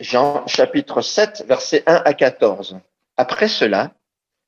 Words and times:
Jean 0.00 0.46
chapitre 0.46 1.02
7, 1.02 1.44
versets 1.48 1.82
1 1.86 2.02
à 2.04 2.14
14. 2.14 2.78
Après 3.16 3.48
cela, 3.48 3.94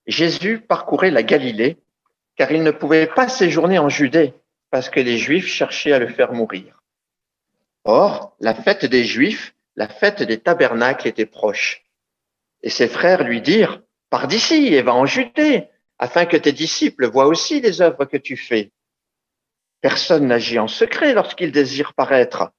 Jésus 0.07 0.61
parcourait 0.61 1.11
la 1.11 1.25
Galilée, 1.25 1.79
car 2.37 2.53
il 2.53 2.63
ne 2.63 2.71
pouvait 2.71 3.09
pas 3.09 3.29
séjourner 3.29 3.79
en 3.81 3.89
Judée, 3.89 4.33
parce 4.71 4.89
que 4.91 5.01
les 5.01 5.19
Juifs 5.19 5.49
cherchaient 5.49 5.93
à 5.93 5.99
le 5.99 6.09
faire 6.09 6.33
mourir. 6.33 6.81
Or, 7.83 8.37
la 8.39 8.55
fête 8.55 8.85
des 8.85 9.03
Juifs, 9.03 9.55
la 9.75 9.89
fête 9.89 10.23
des 10.23 10.39
tabernacles 10.39 11.09
était 11.09 11.27
proche. 11.27 11.83
Et 12.63 12.71
ses 12.71 12.89
frères 12.89 13.25
lui 13.25 13.41
dirent, 13.41 13.83
Pars 14.09 14.29
d'ici 14.29 14.73
et 14.75 14.83
va 14.83 14.95
en 14.95 15.07
Judée, 15.07 15.69
afin 15.99 16.27
que 16.27 16.37
tes 16.37 16.53
disciples 16.53 17.09
voient 17.09 17.27
aussi 17.27 17.61
les 17.61 17.83
œuvres 17.83 18.05
que 18.05 18.17
tu 18.17 18.37
fais. 18.37 18.71
Personne 19.81 20.29
n'agit 20.29 20.61
en 20.61 20.69
secret 20.69 21.13
lorsqu'il 21.13 21.51
désire 21.51 21.95
paraître. 21.95 22.53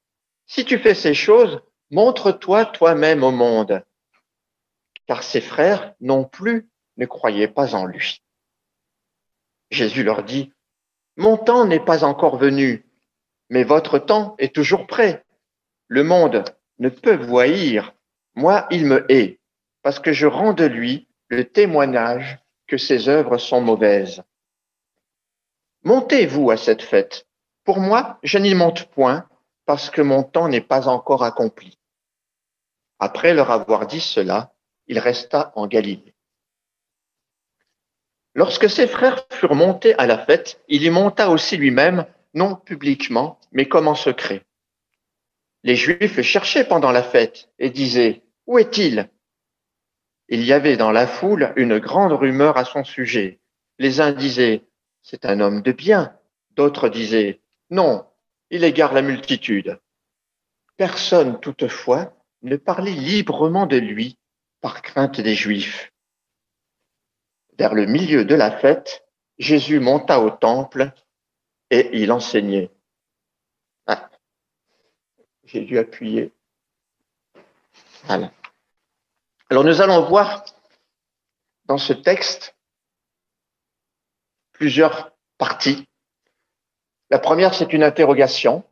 Si 0.45 0.65
tu 0.65 0.77
fais 0.77 0.95
ces 0.95 1.13
choses, 1.13 1.61
montre-toi 1.91 2.65
toi-même 2.65 3.23
au 3.23 3.31
monde. 3.31 3.83
Car 5.07 5.23
ses 5.23 5.41
frères 5.41 5.93
non 5.99 6.23
plus 6.23 6.70
ne 6.97 7.05
croyaient 7.05 7.47
pas 7.47 7.75
en 7.75 7.85
lui. 7.85 8.23
Jésus 9.70 10.03
leur 10.03 10.23
dit, 10.23 10.52
Mon 11.17 11.38
temps 11.38 11.66
n'est 11.66 11.83
pas 11.83 12.03
encore 12.03 12.38
venu, 12.38 12.85
mais 13.49 13.63
votre 13.63 13.99
temps 13.99 14.35
est 14.39 14.53
toujours 14.53 14.88
prêt. 14.88 15.23
Le 15.88 16.03
monde 16.03 16.43
ne 16.80 16.89
peut 16.89 17.16
vous 17.16 17.39
moi 18.35 18.67
il 18.71 18.85
me 18.85 19.05
hait, 19.11 19.39
parce 19.81 19.99
que 19.99 20.13
je 20.13 20.25
rends 20.25 20.53
de 20.53 20.63
lui 20.63 21.08
le 21.27 21.45
témoignage 21.45 22.39
que 22.67 22.77
ses 22.77 23.09
œuvres 23.09 23.38
sont 23.38 23.61
mauvaises. 23.61 24.23
Montez, 25.83 26.25
vous, 26.25 26.52
à 26.52 26.58
cette 26.58 26.81
fête. 26.81 27.27
Pour 27.66 27.80
moi, 27.80 28.19
je 28.23 28.38
n'y 28.38 28.55
monte 28.55 28.85
point, 28.91 29.27
parce 29.66 29.89
que 29.89 30.02
mon 30.02 30.23
temps 30.23 30.47
n'est 30.47 30.61
pas 30.61 30.88
encore 30.88 31.23
accompli. 31.23 31.77
Après 33.03 33.33
leur 33.33 33.49
avoir 33.49 33.87
dit 33.87 33.99
cela, 33.99 34.53
il 34.85 34.99
resta 34.99 35.51
en 35.55 35.65
Galilée. 35.65 36.13
Lorsque 38.35 38.69
ses 38.69 38.85
frères 38.85 39.25
furent 39.31 39.55
montés 39.55 39.95
à 39.95 40.05
la 40.05 40.19
fête, 40.19 40.61
il 40.67 40.83
y 40.83 40.91
monta 40.91 41.31
aussi 41.31 41.58
lui-même, 41.58 42.05
non 42.35 42.55
publiquement, 42.55 43.39
mais 43.52 43.67
comme 43.67 43.88
en 43.88 43.95
secret. 43.95 44.45
Les 45.63 45.75
Juifs 45.75 46.21
cherchaient 46.21 46.63
pendant 46.63 46.91
la 46.91 47.02
fête 47.02 47.49
et 47.58 47.71
disaient, 47.71 48.21
Où 48.45 48.59
est-il? 48.59 49.09
Il 50.30 50.43
y 50.43 50.53
avait 50.53 50.77
dans 50.77 50.91
la 50.91 51.08
foule 51.08 51.53
une 51.55 51.80
grande 51.80 52.13
rumeur 52.13 52.55
à 52.55 52.65
son 52.65 52.83
sujet. 52.83 53.39
Les 53.80 53.99
uns 53.99 54.11
disaient, 54.11 54.61
C'est 55.02 55.25
un 55.25 55.39
homme 55.39 55.63
de 55.63 55.71
bien. 55.71 56.15
D'autres 56.52 56.88
disaient, 56.88 57.41
Non, 57.71 58.05
il 58.52 58.63
égare 58.63 58.93
la 58.93 59.02
multitude. 59.02 59.80
Personne 60.77 61.39
toutefois 61.39 62.13
ne 62.44 62.56
parlait 62.56 62.92
librement 62.92 63.66
de 63.66 63.78
lui 63.78 64.17
par 64.61 64.81
crainte 64.81 65.22
des 65.22 65.36
Juifs. 65.36 65.92
Vers 67.58 67.73
le 67.73 67.86
milieu 67.86 68.25
de 68.25 68.36
la 68.36 68.52
fête, 68.52 69.06
Jésus 69.38 69.80
monta 69.80 70.20
au 70.20 70.30
temple 70.30 70.92
et 71.70 71.89
il 71.94 72.11
enseignait. 72.11 72.72
Ah, 73.88 74.09
j'ai 75.45 75.61
dû 75.61 75.78
appuyer. 75.78 76.33
Alors 78.08 79.64
nous 79.64 79.81
allons 79.81 80.08
voir 80.08 80.44
dans 81.66 81.78
ce 81.78 81.94
texte 81.94 82.55
plusieurs 84.53 85.11
parties. 85.38 85.88
La 87.09 87.20
première, 87.20 87.53
c'est 87.53 87.73
une 87.73 87.83
interrogation. 87.83 88.64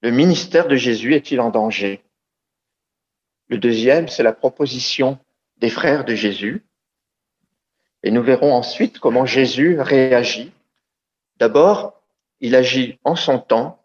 Le 0.00 0.10
ministère 0.10 0.66
de 0.66 0.76
Jésus 0.76 1.14
est-il 1.14 1.40
en 1.40 1.50
danger? 1.50 2.02
Le 3.52 3.58
deuxième, 3.58 4.08
c'est 4.08 4.22
la 4.22 4.32
proposition 4.32 5.18
des 5.58 5.68
frères 5.68 6.06
de 6.06 6.14
Jésus. 6.14 6.64
Et 8.02 8.10
nous 8.10 8.22
verrons 8.22 8.54
ensuite 8.54 8.98
comment 8.98 9.26
Jésus 9.26 9.78
réagit. 9.78 10.54
D'abord, 11.36 12.02
il 12.40 12.54
agit 12.54 12.98
en 13.04 13.14
son 13.14 13.38
temps 13.38 13.84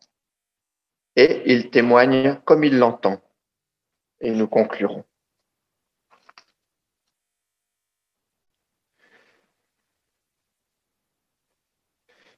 et 1.18 1.52
il 1.52 1.70
témoigne 1.70 2.40
comme 2.46 2.64
il 2.64 2.78
l'entend. 2.78 3.20
Et 4.22 4.32
nous 4.32 4.48
conclurons. 4.48 5.04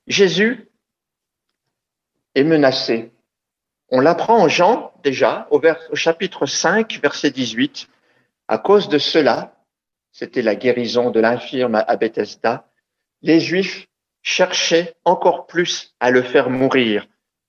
Jésus 0.07 0.67
est 2.34 2.44
menacé. 2.44 3.11
On 3.91 4.01
l'apprend 4.01 4.38
en 4.38 4.47
Jean 4.47 4.94
déjà 5.03 5.47
au, 5.50 5.61
chapitre 5.95 6.45
5, 6.45 7.00
verset 7.01 7.31
18. 7.31 7.88
À 8.47 8.59
cause 8.59 8.88
de 8.88 9.00
cela, 9.00 9.55
c'était 10.11 10.44
la 10.44 10.55
guérison 10.55 11.09
de 11.09 11.19
l'infirme 11.19 11.75
à 11.75 11.95
Bethesda, 11.95 12.67
les 13.22 13.39
Juifs 13.39 13.88
cherchait 14.22 14.95
encore 15.05 15.47
plus 15.47 15.95
à 15.99 16.11
le 16.11 16.22
faire 16.22 16.49
mourir, 16.49 17.07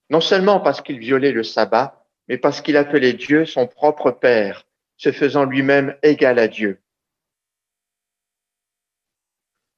non 0.08 0.20
seulement 0.20 0.60
parce 0.60 0.80
qu'il 0.80 0.98
violait 0.98 1.32
le 1.32 1.42
sabbat, 1.42 2.04
mais 2.28 2.38
parce 2.38 2.60
qu'il 2.60 2.76
appelait 2.76 3.12
Dieu 3.12 3.44
son 3.44 3.66
propre 3.66 4.10
Père, 4.10 4.66
se 4.96 5.12
faisant 5.12 5.44
lui-même 5.44 5.96
égal 6.02 6.38
à 6.38 6.48
Dieu. 6.48 6.80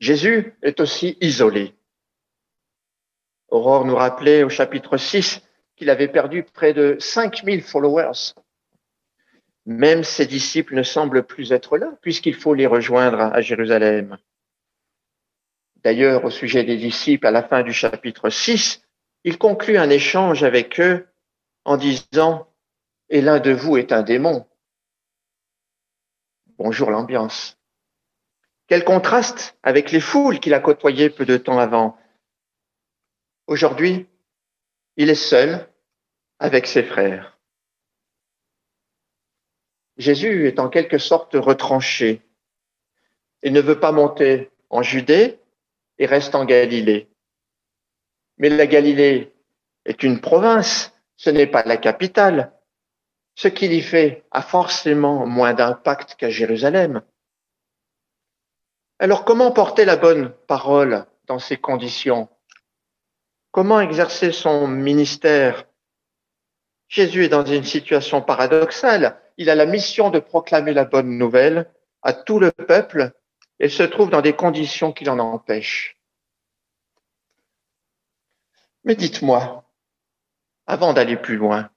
Jésus 0.01 0.55
est 0.63 0.81
aussi 0.81 1.17
isolé. 1.21 1.75
Aurore 3.49 3.85
nous 3.85 3.97
rappelait 3.97 4.43
au 4.43 4.49
chapitre 4.49 4.97
6 4.97 5.43
qu'il 5.83 5.91
avait 5.91 6.07
perdu 6.07 6.45
près 6.45 6.73
de 6.73 6.97
5000 7.01 7.61
followers. 7.61 8.35
Même 9.67 10.05
ses 10.05 10.27
disciples 10.27 10.77
ne 10.77 10.85
semblent 10.85 11.25
plus 11.25 11.51
être 11.51 11.77
là, 11.77 11.99
puisqu'il 12.03 12.37
faut 12.37 12.55
les 12.55 12.69
rejoindre 12.69 13.19
à 13.19 13.41
Jérusalem. 13.41 14.17
D'ailleurs, 15.83 16.25
au 16.25 16.31
sujet 16.31 16.63
des 16.63 16.77
disciples, 16.77 17.27
à 17.27 17.33
la 17.33 17.43
fin 17.43 17.65
du 17.65 17.73
chapitre 17.73 18.31
6, 18.31 18.85
il 19.25 19.39
conclut 19.39 19.77
un 19.77 19.91
échange 19.91 20.45
avec 20.45 20.79
eux 20.79 21.09
en 21.65 21.77
disant 21.77 22.47
Et 23.09 23.21
l'un 23.21 23.41
de 23.41 23.51
vous 23.51 23.77
est 23.77 23.91
un 23.91 24.03
démon. 24.03 24.47
Bonjour 26.59 26.93
l'ambiance. 26.93 27.59
Quel 28.69 28.85
contraste 28.85 29.59
avec 29.65 29.91
les 29.91 29.99
foules 29.99 30.39
qu'il 30.39 30.55
a 30.55 30.61
côtoyées 30.61 31.11
peu 31.11 31.25
de 31.25 31.37
temps 31.39 31.59
avant. 31.59 31.99
Aujourd'hui, 33.49 34.07
il 34.97 35.11
est 35.11 35.17
seul 35.17 35.67
avec 36.43 36.67
ses 36.67 36.83
frères. 36.83 37.39
Jésus 39.97 40.49
est 40.49 40.59
en 40.59 40.69
quelque 40.69 40.99
sorte 40.99 41.35
retranché. 41.35 42.21
Il 43.45 43.53
ne 43.53 43.61
veut 43.61 43.79
pas 43.79 43.93
monter 43.93 44.51
en 44.69 44.83
Judée, 44.83 45.39
et 45.99 46.07
reste 46.07 46.35
en 46.35 46.45
Galilée. 46.45 47.09
Mais 48.39 48.49
la 48.49 48.67
Galilée 48.67 49.33
est 49.85 50.03
une 50.03 50.21
province, 50.21 50.93
ce 51.17 51.31
n'est 51.31 51.47
pas 51.47 51.63
la 51.63 51.77
capitale. 51.77 52.53
Ce 53.37 53.47
qu'il 53.47 53.73
y 53.73 53.81
fait 53.81 54.25
a 54.33 54.43
forcément 54.43 55.27
moins 55.27 55.55
d'impact 55.55 56.17
qu'à 56.17 56.29
Jérusalem. 56.29 57.03
Alors 58.99 59.25
comment 59.25 59.53
porter 59.53 59.85
la 59.85 59.97
bonne 59.97 60.33
parole 60.49 61.07
dans 61.27 61.39
ces 61.39 61.57
conditions? 61.57 62.29
Comment 63.53 63.81
exercer 63.81 64.33
son 64.33 64.67
ministère 64.67 65.67
Jésus 66.93 67.25
est 67.25 67.31
dans 67.31 67.47
une 67.47 67.65
situation 67.65 68.21
paradoxale. 68.21 69.19
Il 69.39 69.49
a 69.49 69.55
la 69.55 69.65
mission 69.65 70.11
de 70.11 70.19
proclamer 70.19 70.75
la 70.75 70.85
bonne 70.85 71.17
nouvelle 71.17 71.73
à 72.03 72.13
tout 72.13 72.39
le 72.39 72.53
peuple 72.53 73.13
et 73.59 73.71
se 73.71 73.83
trouve 73.83 74.11
dans 74.11 74.21
des 74.21 74.35
conditions 74.35 74.93
qui 74.93 75.05
l'en 75.05 75.19
empêchent. 75.19 75.97
Mais 78.85 78.95
dites-moi, 78.95 79.65
avant 80.67 80.93
d'aller 80.93 81.17
plus 81.17 81.37
loin, 81.37 81.71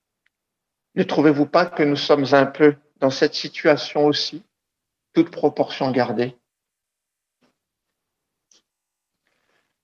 ne 0.95 1.03
trouvez-vous 1.03 1.45
pas 1.45 1.65
que 1.65 1.83
nous 1.83 1.95
sommes 1.95 2.33
un 2.33 2.45
peu 2.45 2.75
dans 2.97 3.09
cette 3.09 3.35
situation 3.35 4.07
aussi, 4.07 4.43
toute 5.13 5.31
proportion 5.31 5.91
gardée? 5.91 6.35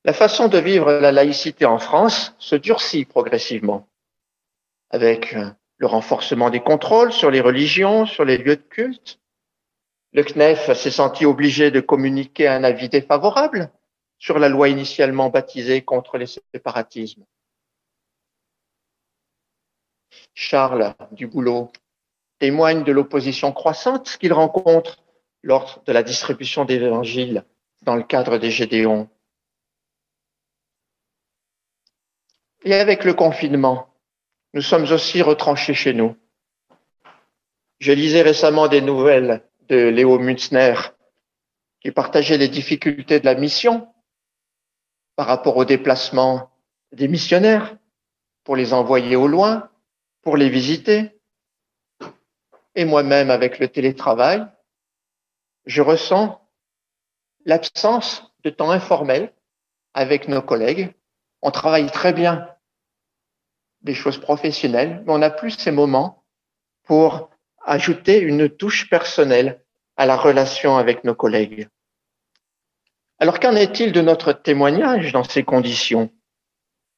La 0.03 0.11
façon 0.11 0.49
de 0.49 0.57
vivre 0.57 0.91
la 0.91 1.13
laïcité 1.13 1.63
en 1.63 1.79
France 1.79 2.35
se 2.37 2.57
durcit 2.57 3.05
progressivement, 3.05 3.87
avec 4.91 5.35
le 5.77 5.87
renforcement 5.87 6.49
des 6.49 6.59
contrôles 6.59 7.11
sur 7.11 7.31
les 7.31 7.41
religions, 7.41 8.05
sur 8.05 8.25
les 8.25 8.37
lieux 8.37 8.57
de 8.57 8.61
culte, 8.61 9.19
le 10.13 10.23
CNEF 10.23 10.73
s'est 10.73 10.91
senti 10.91 11.25
obligé 11.25 11.71
de 11.71 11.79
communiquer 11.79 12.47
un 12.47 12.63
avis 12.63 12.89
défavorable 12.89 13.71
sur 14.19 14.37
la 14.37 14.49
loi 14.49 14.67
initialement 14.67 15.29
baptisée 15.29 15.81
contre 15.81 16.17
les 16.17 16.27
séparatismes. 16.27 17.25
Charles 20.33 20.93
Duboulot 21.13 21.71
témoigne 22.39 22.83
de 22.83 22.91
l'opposition 22.91 23.53
croissante 23.53 24.17
qu'il 24.19 24.33
rencontre 24.33 25.01
lors 25.41 25.81
de 25.85 25.93
la 25.93 26.03
distribution 26.03 26.65
des 26.65 26.75
évangiles 26.75 27.45
dans 27.83 27.95
le 27.95 28.03
cadre 28.03 28.37
des 28.37 28.51
Gédéons. 28.51 29.09
Et 32.63 32.75
avec 32.75 33.05
le 33.05 33.13
confinement, 33.13 33.90
nous 34.53 34.61
sommes 34.61 34.91
aussi 34.91 35.21
retranchés 35.21 35.73
chez 35.73 35.93
nous. 35.93 36.15
Je 37.79 37.91
lisais 37.91 38.21
récemment 38.21 38.67
des 38.67 38.81
nouvelles 38.81 39.43
de 39.69 39.87
Léo 39.87 40.19
Münzner 40.19 40.75
qui 41.79 41.91
partageait 41.91 42.37
les 42.37 42.49
difficultés 42.49 43.19
de 43.19 43.25
la 43.25 43.35
mission 43.35 43.87
par 45.15 45.27
rapport 45.27 45.57
au 45.57 45.65
déplacement 45.65 46.51
des 46.91 47.07
missionnaires 47.07 47.77
pour 48.43 48.55
les 48.55 48.73
envoyer 48.73 49.15
au 49.15 49.27
loin, 49.27 49.69
pour 50.21 50.37
les 50.37 50.49
visiter. 50.49 51.19
Et 52.75 52.85
moi-même, 52.85 53.31
avec 53.31 53.59
le 53.59 53.67
télétravail, 53.67 54.45
je 55.65 55.81
ressens 55.81 56.41
l'absence 57.45 58.31
de 58.43 58.49
temps 58.49 58.71
informel 58.71 59.33
avec 59.93 60.27
nos 60.27 60.41
collègues. 60.41 60.93
On 61.41 61.51
travaille 61.51 61.89
très 61.91 62.13
bien 62.13 62.47
des 63.81 63.93
choses 63.93 64.19
professionnelles, 64.19 65.03
mais 65.05 65.13
on 65.13 65.19
n'a 65.19 65.29
plus 65.29 65.51
ces 65.51 65.71
moments 65.71 66.23
pour 66.83 67.29
ajouter 67.63 68.19
une 68.19 68.49
touche 68.49 68.89
personnelle 68.89 69.63
à 69.97 70.05
la 70.05 70.17
relation 70.17 70.77
avec 70.77 71.03
nos 71.03 71.15
collègues. 71.15 71.67
Alors 73.19 73.39
qu'en 73.39 73.55
est-il 73.55 73.91
de 73.91 74.01
notre 74.01 74.33
témoignage 74.33 75.11
dans 75.11 75.23
ces 75.23 75.43
conditions? 75.43 76.11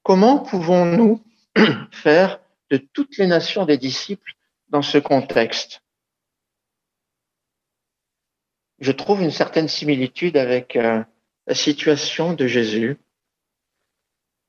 Comment 0.03 0.39
pouvons-nous 0.39 1.21
faire 1.91 2.39
de 2.69 2.77
toutes 2.77 3.17
les 3.17 3.27
nations 3.27 3.65
des 3.65 3.77
disciples 3.77 4.33
dans 4.69 4.81
ce 4.81 4.97
contexte? 4.97 5.81
Je 8.79 8.91
trouve 8.91 9.21
une 9.21 9.31
certaine 9.31 9.67
similitude 9.67 10.37
avec 10.37 10.75
euh, 10.75 11.03
la 11.47 11.55
situation 11.55 12.33
de 12.33 12.47
Jésus. 12.47 12.97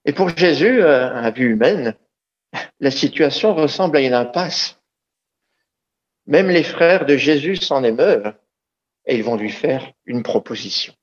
Et 0.05 0.13
pour 0.13 0.29
Jésus, 0.37 0.83
euh, 0.83 1.15
à 1.15 1.31
vue 1.31 1.53
humaine, 1.53 1.97
la 2.81 2.91
situation 2.91 3.55
ressemble 3.55 3.97
à 3.97 4.01
une 4.01 4.15
impasse. 4.15 4.81
Même 6.27 6.49
les 6.49 6.63
frères 6.63 7.07
de 7.07 7.17
Jésus 7.17 7.57
s'en 7.57 7.85
émeuvent 7.85 8.35
et 9.07 9.17
ils 9.17 9.25
vont 9.25 9.37
lui 9.37 9.51
faire 9.51 9.93
une 10.07 10.23
proposition. 10.23 10.95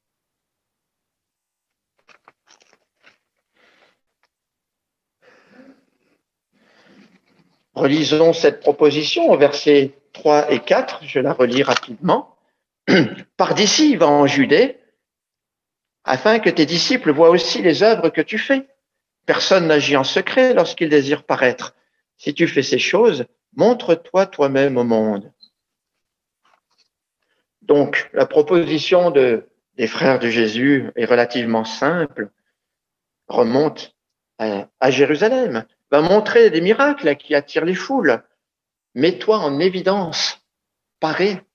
Relisons 7.74 8.34
cette 8.34 8.60
proposition 8.60 9.30
au 9.30 9.38
verset 9.38 9.94
3 10.14 10.52
et 10.52 10.60
4, 10.60 11.06
je 11.06 11.20
la 11.20 11.34
relis 11.34 11.64
rapidement. 11.64 12.36
Par 13.38 13.54
d'ici, 13.54 13.96
va 13.96 14.08
en 14.08 14.28
Judée, 14.28 14.78
afin 16.04 16.40
que 16.40 16.50
tes 16.50 16.66
disciples 16.66 17.12
voient 17.12 17.30
aussi 17.30 17.62
les 17.62 17.84
œuvres 17.84 18.10
que 18.10 18.22
tu 18.22 18.38
fais. 18.38 18.68
Personne 19.26 19.68
n'agit 19.68 19.98
en 19.98 20.04
secret 20.04 20.54
lorsqu'il 20.54 20.90
désire 20.90 21.24
paraître. 21.24 21.76
Si 22.18 22.34
tu 22.34 22.48
fais 22.48 22.64
ces 22.64 22.80
choses, 22.80 23.26
montre-toi 23.56 24.26
toi-même 24.26 24.78
au 24.78 24.84
monde. 24.84 25.32
Donc, 27.62 28.10
la 28.14 28.26
proposition 28.26 29.12
de, 29.12 29.50
des 29.76 29.88
frères 29.88 30.20
de 30.20 30.30
Jésus 30.30 30.92
est 30.96 31.06
relativement 31.06 31.64
simple, 31.64 32.32
remonte 33.28 33.96
à, 34.40 34.68
à 34.80 34.92
Jérusalem, 34.92 35.66
va 35.92 36.02
montrer 36.02 36.50
des 36.50 36.62
miracles 36.62 37.16
qui 37.16 37.36
attirent 37.36 37.66
les 37.66 37.76
foules. 37.76 38.24
Mets-toi 38.96 39.38
en 39.38 39.60
évidence, 39.60 40.42
parais. 41.00 41.46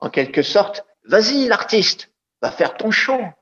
En 0.00 0.10
quelque 0.10 0.42
sorte, 0.42 0.84
vas-y 1.04 1.46
l'artiste, 1.46 2.12
va 2.42 2.50
faire 2.50 2.76
ton 2.76 2.90
chant. 2.90 3.32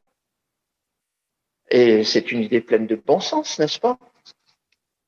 Et 1.71 2.05
c'est 2.05 2.31
une 2.33 2.43
idée 2.43 2.61
pleine 2.61 2.87
de 2.87 2.95
bon 2.95 3.21
sens, 3.21 3.59
n'est-ce 3.59 3.81
pas? 3.81 3.99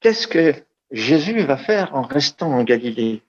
Qu'est-ce 0.01 0.27
que 0.27 0.55
Jésus 0.91 1.41
va 1.41 1.57
faire 1.57 1.95
en 1.95 2.03
restant 2.03 2.53
en 2.53 2.65
Galilée? 2.65 3.23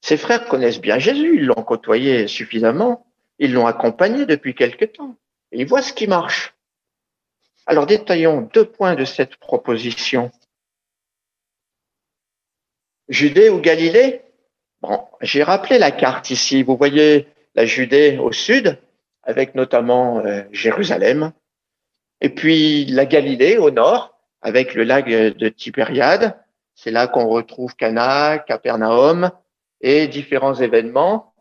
Ses 0.00 0.16
frères 0.16 0.46
connaissent 0.46 0.80
bien 0.80 0.98
Jésus, 0.98 1.36
ils 1.36 1.46
l'ont 1.46 1.62
côtoyé 1.62 2.26
suffisamment, 2.26 3.06
ils 3.38 3.52
l'ont 3.52 3.66
accompagné 3.66 4.24
depuis 4.24 4.54
quelque 4.54 4.86
temps, 4.86 5.16
et 5.52 5.60
ils 5.60 5.66
voient 5.66 5.82
ce 5.82 5.92
qui 5.92 6.06
marche. 6.06 6.54
Alors 7.66 7.86
détaillons 7.86 8.48
deux 8.52 8.64
points 8.64 8.94
de 8.94 9.04
cette 9.04 9.36
proposition. 9.36 10.30
Judée 13.08 13.50
ou 13.50 13.60
Galilée? 13.60 14.22
Bon, 14.80 15.06
j'ai 15.20 15.42
rappelé 15.42 15.78
la 15.78 15.90
carte 15.90 16.30
ici. 16.30 16.62
Vous 16.62 16.76
voyez 16.76 17.26
la 17.54 17.66
Judée 17.66 18.18
au 18.18 18.32
sud, 18.32 18.78
avec 19.22 19.54
notamment 19.54 20.20
euh, 20.20 20.42
Jérusalem, 20.52 21.32
et 22.20 22.30
puis 22.30 22.84
la 22.86 23.06
Galilée 23.06 23.56
au 23.56 23.70
nord, 23.70 24.18
avec 24.42 24.74
le 24.74 24.84
lac 24.84 25.08
de 25.08 25.48
Tibériade. 25.48 26.38
C'est 26.74 26.90
là 26.90 27.06
qu'on 27.06 27.28
retrouve 27.28 27.76
Cana, 27.76 28.38
Capernaum 28.38 29.30
et 29.80 30.08
différents 30.08 30.54
événements 30.54 31.34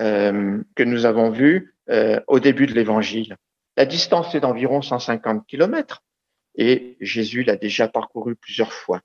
euh, 0.00 0.62
que 0.74 0.82
nous 0.82 1.06
avons 1.06 1.30
vus 1.30 1.74
euh, 1.88 2.20
au 2.26 2.40
début 2.40 2.66
de 2.66 2.74
l'Évangile. 2.74 3.36
La 3.76 3.86
distance 3.86 4.34
est 4.34 4.40
d'environ 4.40 4.82
150 4.82 5.46
kilomètres 5.46 6.02
et 6.56 6.96
Jésus 7.00 7.42
l'a 7.42 7.56
déjà 7.56 7.88
parcouru 7.88 8.36
plusieurs 8.36 8.72
fois. 8.72 9.00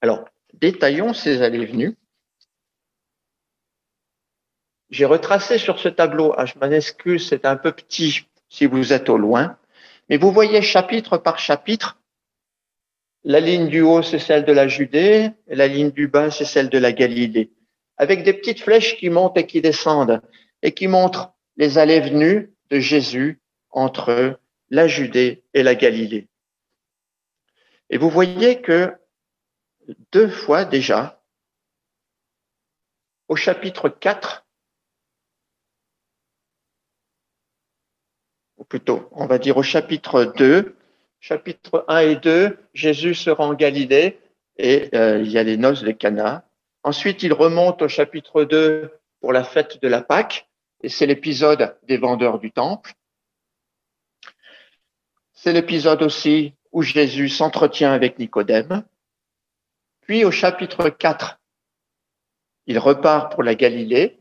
Alors, 0.00 0.24
détaillons 0.54 1.14
ces 1.14 1.42
allées-venues. 1.42 1.96
J'ai 4.90 5.04
retracé 5.04 5.58
sur 5.58 5.78
ce 5.78 5.88
tableau, 5.88 6.34
ah, 6.36 6.46
je 6.46 6.54
m'en 6.58 6.70
excuse, 6.70 7.28
c'est 7.28 7.44
un 7.44 7.56
peu 7.56 7.72
petit 7.72 8.26
si 8.48 8.66
vous 8.66 8.92
êtes 8.92 9.08
au 9.08 9.18
loin, 9.18 9.58
mais 10.08 10.16
vous 10.16 10.32
voyez 10.32 10.62
chapitre 10.62 11.18
par 11.18 11.38
chapitre, 11.38 12.00
la 13.24 13.40
ligne 13.40 13.68
du 13.68 13.82
haut, 13.82 14.02
c'est 14.02 14.18
celle 14.18 14.44
de 14.44 14.52
la 14.52 14.68
Judée, 14.68 15.30
et 15.48 15.54
la 15.54 15.66
ligne 15.66 15.90
du 15.90 16.08
bas, 16.08 16.30
c'est 16.30 16.44
celle 16.44 16.70
de 16.70 16.78
la 16.78 16.92
Galilée, 16.92 17.52
avec 17.96 18.22
des 18.22 18.32
petites 18.32 18.60
flèches 18.60 18.96
qui 18.96 19.10
montent 19.10 19.36
et 19.36 19.46
qui 19.46 19.60
descendent, 19.60 20.22
et 20.62 20.72
qui 20.72 20.88
montrent 20.88 21.32
les 21.56 21.78
allées-venues 21.78 22.54
de 22.70 22.80
Jésus 22.80 23.40
entre 23.70 24.40
la 24.70 24.88
Judée 24.88 25.44
et 25.52 25.62
la 25.62 25.74
Galilée. 25.74 26.28
Et 27.90 27.98
vous 27.98 28.10
voyez 28.10 28.60
que 28.60 28.94
deux 30.12 30.28
fois 30.28 30.64
déjà, 30.64 31.22
au 33.28 33.36
chapitre 33.36 33.88
4, 33.88 34.46
plutôt, 38.68 39.08
on 39.12 39.26
va 39.26 39.38
dire 39.38 39.56
au 39.56 39.62
chapitre 39.62 40.24
2, 40.36 40.76
chapitre 41.20 41.84
1 41.88 41.98
et 42.00 42.16
2, 42.16 42.58
Jésus 42.74 43.14
se 43.14 43.30
rend 43.30 43.48
en 43.48 43.54
Galilée 43.54 44.20
et 44.56 44.88
euh, 44.94 45.20
il 45.20 45.30
y 45.30 45.38
a 45.38 45.42
les 45.42 45.56
noces 45.56 45.82
de 45.82 45.92
Cana. 45.92 46.44
Ensuite, 46.82 47.22
il 47.22 47.32
remonte 47.32 47.82
au 47.82 47.88
chapitre 47.88 48.44
2 48.44 48.90
pour 49.20 49.32
la 49.32 49.44
fête 49.44 49.80
de 49.82 49.88
la 49.88 50.02
Pâque 50.02 50.48
et 50.82 50.88
c'est 50.88 51.06
l'épisode 51.06 51.76
des 51.84 51.96
vendeurs 51.96 52.38
du 52.38 52.52
temple. 52.52 52.92
C'est 55.32 55.52
l'épisode 55.52 56.02
aussi 56.02 56.54
où 56.72 56.82
Jésus 56.82 57.28
s'entretient 57.28 57.92
avec 57.92 58.18
Nicodème. 58.18 58.84
Puis 60.02 60.24
au 60.24 60.30
chapitre 60.30 60.88
4, 60.88 61.40
il 62.66 62.78
repart 62.78 63.32
pour 63.32 63.42
la 63.42 63.54
Galilée 63.54 64.20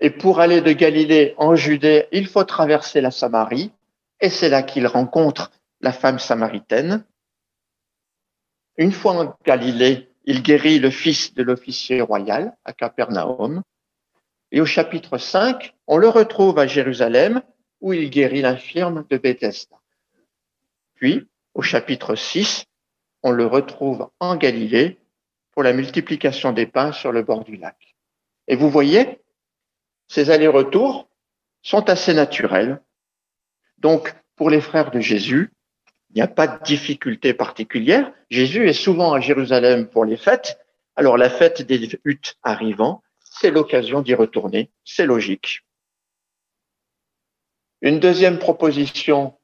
et 0.00 0.10
pour 0.10 0.40
aller 0.40 0.60
de 0.60 0.72
Galilée 0.72 1.34
en 1.38 1.54
Judée, 1.54 2.08
il 2.12 2.26
faut 2.26 2.44
traverser 2.44 3.00
la 3.00 3.10
Samarie. 3.10 3.72
Et 4.20 4.28
c'est 4.28 4.48
là 4.48 4.62
qu'il 4.62 4.86
rencontre 4.86 5.50
la 5.80 5.92
femme 5.92 6.18
samaritaine. 6.18 7.04
Une 8.76 8.92
fois 8.92 9.12
en 9.12 9.36
Galilée, 9.44 10.10
il 10.24 10.42
guérit 10.42 10.78
le 10.78 10.90
fils 10.90 11.34
de 11.34 11.42
l'officier 11.42 12.00
royal 12.00 12.56
à 12.64 12.72
Capernaum. 12.72 13.62
Et 14.50 14.60
au 14.60 14.66
chapitre 14.66 15.18
5, 15.18 15.74
on 15.86 15.96
le 15.96 16.08
retrouve 16.08 16.58
à 16.58 16.66
Jérusalem 16.66 17.42
où 17.80 17.92
il 17.92 18.10
guérit 18.10 18.42
l'infirme 18.42 19.04
de 19.10 19.18
Bethesda. 19.18 19.76
Puis, 20.94 21.28
au 21.54 21.62
chapitre 21.62 22.14
6, 22.14 22.64
on 23.22 23.30
le 23.30 23.46
retrouve 23.46 24.08
en 24.20 24.36
Galilée 24.36 24.98
pour 25.52 25.62
la 25.62 25.72
multiplication 25.72 26.52
des 26.52 26.66
pains 26.66 26.92
sur 26.92 27.12
le 27.12 27.22
bord 27.22 27.44
du 27.44 27.56
lac. 27.56 27.94
Et 28.48 28.56
vous 28.56 28.70
voyez, 28.70 29.20
ces 30.14 30.30
allers-retours 30.30 31.08
sont 31.62 31.88
assez 31.88 32.14
naturels. 32.14 32.80
Donc, 33.78 34.14
pour 34.36 34.48
les 34.48 34.60
frères 34.60 34.92
de 34.92 35.00
Jésus, 35.00 35.52
il 36.10 36.14
n'y 36.14 36.22
a 36.22 36.28
pas 36.28 36.46
de 36.46 36.62
difficulté 36.62 37.34
particulière. 37.34 38.12
Jésus 38.30 38.68
est 38.68 38.80
souvent 38.86 39.12
à 39.12 39.18
Jérusalem 39.18 39.88
pour 39.88 40.04
les 40.04 40.16
fêtes. 40.16 40.56
Alors, 40.94 41.16
la 41.16 41.30
fête 41.30 41.62
des 41.62 41.98
huttes 42.04 42.36
arrivant, 42.44 43.02
c'est 43.24 43.50
l'occasion 43.50 44.02
d'y 44.02 44.14
retourner. 44.14 44.70
C'est 44.84 45.04
logique. 45.04 45.64
Une 47.80 47.98
deuxième 47.98 48.38
proposition 48.38 49.36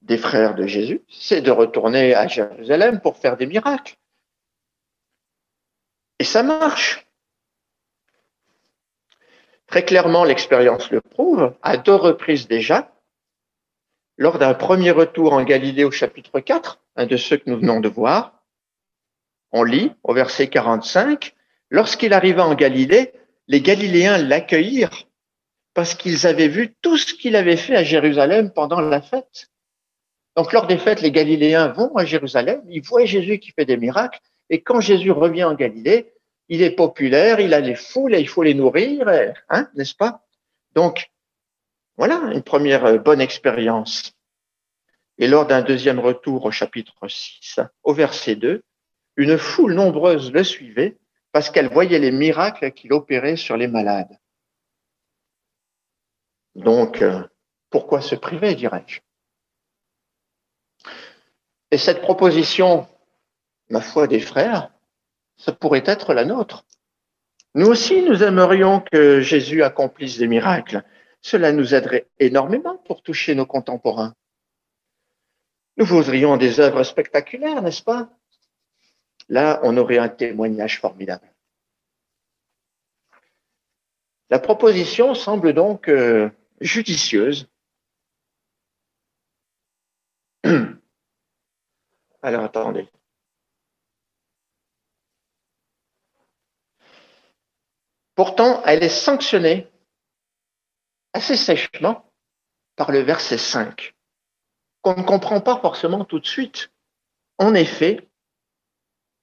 des 0.00 0.16
frères 0.16 0.54
de 0.54 0.66
Jésus, 0.66 1.02
c'est 1.10 1.42
de 1.42 1.50
retourner 1.50 2.14
à 2.14 2.26
Jérusalem 2.26 3.02
pour 3.02 3.18
faire 3.18 3.36
des 3.36 3.46
miracles. 3.46 3.98
Et 6.18 6.24
ça 6.24 6.42
marche. 6.42 7.07
Très 9.68 9.84
clairement, 9.84 10.24
l'expérience 10.24 10.90
le 10.90 11.02
prouve, 11.02 11.54
à 11.62 11.76
deux 11.76 11.94
reprises 11.94 12.48
déjà, 12.48 12.90
lors 14.16 14.38
d'un 14.38 14.54
premier 14.54 14.90
retour 14.90 15.34
en 15.34 15.44
Galilée 15.44 15.84
au 15.84 15.90
chapitre 15.90 16.40
4, 16.40 16.80
un 16.96 17.06
de 17.06 17.16
ceux 17.16 17.36
que 17.36 17.48
nous 17.48 17.60
venons 17.60 17.80
de 17.80 17.88
voir, 17.88 18.42
on 19.52 19.62
lit 19.62 19.92
au 20.02 20.14
verset 20.14 20.48
45, 20.48 21.34
lorsqu'il 21.70 22.14
arriva 22.14 22.46
en 22.46 22.54
Galilée, 22.54 23.12
les 23.46 23.60
Galiléens 23.60 24.18
l'accueillirent 24.18 25.06
parce 25.74 25.94
qu'ils 25.94 26.26
avaient 26.26 26.48
vu 26.48 26.74
tout 26.80 26.96
ce 26.96 27.14
qu'il 27.14 27.36
avait 27.36 27.56
fait 27.56 27.76
à 27.76 27.84
Jérusalem 27.84 28.50
pendant 28.50 28.80
la 28.80 29.00
fête. 29.00 29.48
Donc, 30.34 30.52
lors 30.52 30.66
des 30.66 30.78
fêtes, 30.78 31.02
les 31.02 31.12
Galiléens 31.12 31.68
vont 31.68 31.94
à 31.96 32.04
Jérusalem, 32.04 32.62
ils 32.68 32.82
voient 32.82 33.04
Jésus 33.04 33.38
qui 33.38 33.52
fait 33.52 33.64
des 33.64 33.76
miracles, 33.76 34.20
et 34.50 34.62
quand 34.62 34.80
Jésus 34.80 35.12
revient 35.12 35.44
en 35.44 35.54
Galilée, 35.54 36.12
il 36.48 36.62
est 36.62 36.70
populaire, 36.70 37.40
il 37.40 37.54
a 37.54 37.60
les 37.60 37.74
foules 37.74 38.14
et 38.14 38.20
il 38.20 38.28
faut 38.28 38.42
les 38.42 38.54
nourrir, 38.54 39.06
hein, 39.48 39.68
n'est-ce 39.74 39.94
pas? 39.94 40.24
Donc, 40.74 41.10
voilà 41.96 42.16
une 42.32 42.42
première 42.42 42.84
euh, 42.86 42.98
bonne 42.98 43.20
expérience. 43.20 44.14
Et 45.18 45.26
lors 45.26 45.46
d'un 45.46 45.62
deuxième 45.62 45.98
retour 45.98 46.44
au 46.44 46.50
chapitre 46.50 47.08
6, 47.08 47.60
au 47.82 47.92
verset 47.92 48.36
2, 48.36 48.62
une 49.16 49.36
foule 49.36 49.74
nombreuse 49.74 50.30
le 50.32 50.44
suivait 50.44 50.96
parce 51.32 51.50
qu'elle 51.50 51.68
voyait 51.68 51.98
les 51.98 52.12
miracles 52.12 52.72
qu'il 52.72 52.92
opérait 52.92 53.36
sur 53.36 53.56
les 53.56 53.66
malades. 53.66 54.16
Donc, 56.54 57.02
euh, 57.02 57.22
pourquoi 57.70 58.00
se 58.00 58.14
priver, 58.14 58.54
dirais-je? 58.54 59.00
Et 61.70 61.78
cette 61.78 62.00
proposition, 62.00 62.88
ma 63.68 63.80
foi 63.80 64.06
des 64.06 64.20
frères, 64.20 64.70
ça 65.38 65.52
pourrait 65.52 65.84
être 65.86 66.12
la 66.12 66.24
nôtre. 66.24 66.66
Nous 67.54 67.66
aussi, 67.66 68.02
nous 68.02 68.22
aimerions 68.22 68.80
que 68.80 69.20
Jésus 69.20 69.62
accomplisse 69.62 70.18
des 70.18 70.28
miracles. 70.28 70.84
Cela 71.22 71.52
nous 71.52 71.74
aiderait 71.74 72.08
énormément 72.18 72.76
pour 72.76 73.02
toucher 73.02 73.34
nos 73.34 73.46
contemporains. 73.46 74.14
Nous 75.76 75.86
voudrions 75.86 76.36
des 76.36 76.60
œuvres 76.60 76.82
spectaculaires, 76.82 77.62
n'est-ce 77.62 77.82
pas? 77.82 78.10
Là, 79.28 79.60
on 79.62 79.76
aurait 79.76 79.98
un 79.98 80.08
témoignage 80.08 80.80
formidable. 80.80 81.32
La 84.30 84.38
proposition 84.38 85.14
semble 85.14 85.52
donc 85.54 85.88
euh, 85.88 86.30
judicieuse. 86.60 87.48
Alors 92.22 92.44
attendez. 92.44 92.88
Pourtant, 98.18 98.64
elle 98.64 98.82
est 98.82 98.88
sanctionnée 98.88 99.68
assez 101.12 101.36
sèchement 101.36 102.10
par 102.74 102.90
le 102.90 102.98
verset 102.98 103.38
5, 103.38 103.94
qu'on 104.82 104.96
ne 104.96 105.02
comprend 105.04 105.40
pas 105.40 105.60
forcément 105.60 106.04
tout 106.04 106.18
de 106.18 106.26
suite. 106.26 106.72
En 107.38 107.54
effet, 107.54 108.08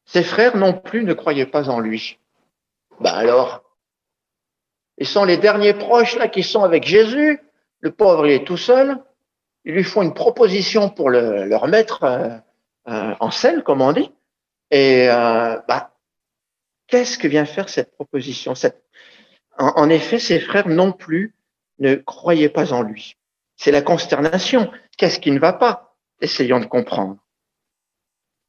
ses 0.06 0.24
frères 0.24 0.56
non 0.56 0.72
plus 0.72 1.04
ne 1.04 1.14
croyaient 1.14 1.46
pas 1.46 1.70
en 1.70 1.82
lui. 1.82 2.20
Ben 3.02 3.12
alors, 3.12 3.64
ils 4.98 5.08
sont 5.08 5.26
les 5.26 5.36
derniers 5.36 5.74
proches 5.74 6.16
là 6.16 6.30
qui 6.30 6.42
sont 6.42 6.64
avec 6.64 6.86
Jésus. 6.86 7.42
Le 7.82 7.92
pauvre, 7.92 8.26
est 8.28 8.46
tout 8.46 8.56
seul. 8.56 9.04
Ils 9.66 9.74
lui 9.74 9.84
font 9.84 10.04
une 10.04 10.14
proposition 10.14 10.90
pour 10.90 11.10
le, 11.10 11.44
leur 11.44 11.68
mettre 11.68 12.04
euh, 12.04 12.30
euh, 12.88 13.14
en 13.20 13.30
scène, 13.30 13.62
comme 13.62 13.82
on 13.82 13.92
dit. 13.92 14.10
Et 14.72 15.10
euh, 15.10 15.60
bah, 15.68 15.95
qu'est-ce 16.88 17.18
que 17.18 17.28
vient 17.28 17.46
faire 17.46 17.70
cette 17.70 17.92
proposition. 17.92 18.54
En, 19.58 19.90
effet, 19.90 20.20
ses 20.20 20.40
frères 20.40 20.68
non 20.68 20.92
plus 20.92 21.36
ne 21.80 21.96
croyaient 21.96 22.50
pas 22.50 22.74
en 22.74 22.82
lui. 22.82 23.18
C'est 23.56 23.72
la 23.72 23.82
consternation. 23.82 24.72
Qu'est-ce 24.98 25.20
qui 25.20 25.32
ne 25.32 25.40
va 25.40 25.54
pas 25.54 25.98
Essayons 26.22 26.60
de 26.60 26.66
comprendre. 26.66 27.18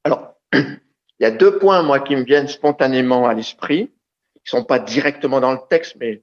Alors, 0.05 0.35
il 0.53 0.79
y 1.21 1.25
a 1.25 1.31
deux 1.31 1.59
points, 1.59 1.83
moi, 1.83 2.01
qui 2.01 2.17
me 2.17 2.25
viennent 2.25 2.49
spontanément 2.49 3.27
à 3.27 3.35
l'esprit, 3.35 3.93
qui 4.35 4.51
sont 4.51 4.65
pas 4.65 4.79
directement 4.79 5.41
dans 5.41 5.53
le 5.53 5.61
texte, 5.69 5.97
mais 5.99 6.23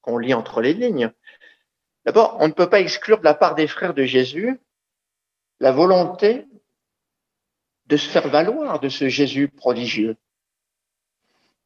qu'on 0.00 0.18
lit 0.18 0.34
entre 0.34 0.60
les 0.60 0.74
lignes. 0.74 1.12
D'abord, 2.04 2.36
on 2.40 2.48
ne 2.48 2.52
peut 2.52 2.70
pas 2.70 2.80
exclure 2.80 3.18
de 3.18 3.24
la 3.24 3.34
part 3.34 3.54
des 3.54 3.66
frères 3.66 3.94
de 3.94 4.04
Jésus 4.04 4.58
la 5.60 5.72
volonté 5.72 6.46
de 7.86 7.96
se 7.96 8.08
faire 8.08 8.28
valoir 8.28 8.80
de 8.80 8.88
ce 8.88 9.08
Jésus 9.08 9.48
prodigieux. 9.48 10.16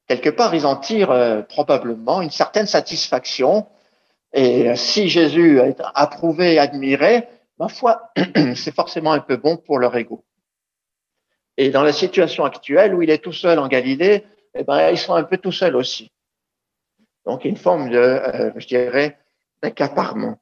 Quelque 0.06 0.28
part, 0.28 0.54
ils 0.54 0.66
en 0.66 0.76
tirent 0.76 1.11
euh, 1.11 1.42
probablement 1.42 2.20
une 2.20 2.30
certaine 2.30 2.66
satisfaction. 2.66 3.66
Et 4.32 4.70
euh, 4.70 4.76
si 4.76 5.08
Jésus 5.08 5.58
est 5.61 5.80
approuvé 5.94 6.58
admiré, 6.58 7.28
ma 7.58 7.68
foi, 7.68 8.11
c'est 8.54 8.75
forcément 8.75 9.12
un 9.12 9.20
peu 9.20 9.37
bon 9.37 9.56
pour 9.56 9.78
leur 9.78 9.96
ego. 9.96 10.25
Et 11.56 11.70
dans 11.70 11.82
la 11.82 11.92
situation 11.92 12.44
actuelle 12.44 12.94
où 12.94 13.02
il 13.02 13.11
est 13.11 13.23
tout 13.23 13.32
seul 13.32 13.58
en 13.58 13.68
Galilée, 13.68 14.25
eh 14.54 14.64
ben, 14.64 14.90
ils 14.90 14.99
sont 14.99 15.14
un 15.14 15.25
peu 15.25 15.38
tout 15.38 15.52
seuls 15.52 15.76
aussi. 15.76 16.11
Donc, 17.25 17.44
une 17.44 17.56
forme 17.56 17.88
de, 17.88 17.96
euh, 17.96 18.50
je 18.56 18.66
dirais, 18.66 19.18
d'accaparement. 19.62 20.38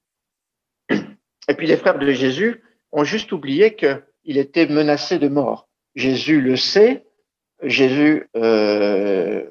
Et 0.91 1.55
puis, 1.55 1.67
les 1.67 1.77
frères 1.77 1.99
de 1.99 2.11
Jésus 2.11 2.63
ont 2.91 3.05
juste 3.05 3.31
oublié 3.31 3.77
qu'il 3.77 4.39
était 4.39 4.67
menacé 4.67 5.19
de 5.19 5.29
mort. 5.29 5.69
Jésus 5.95 6.41
le 6.41 6.57
sait, 6.57 7.05
Jésus 7.63 8.29
euh, 8.37 9.45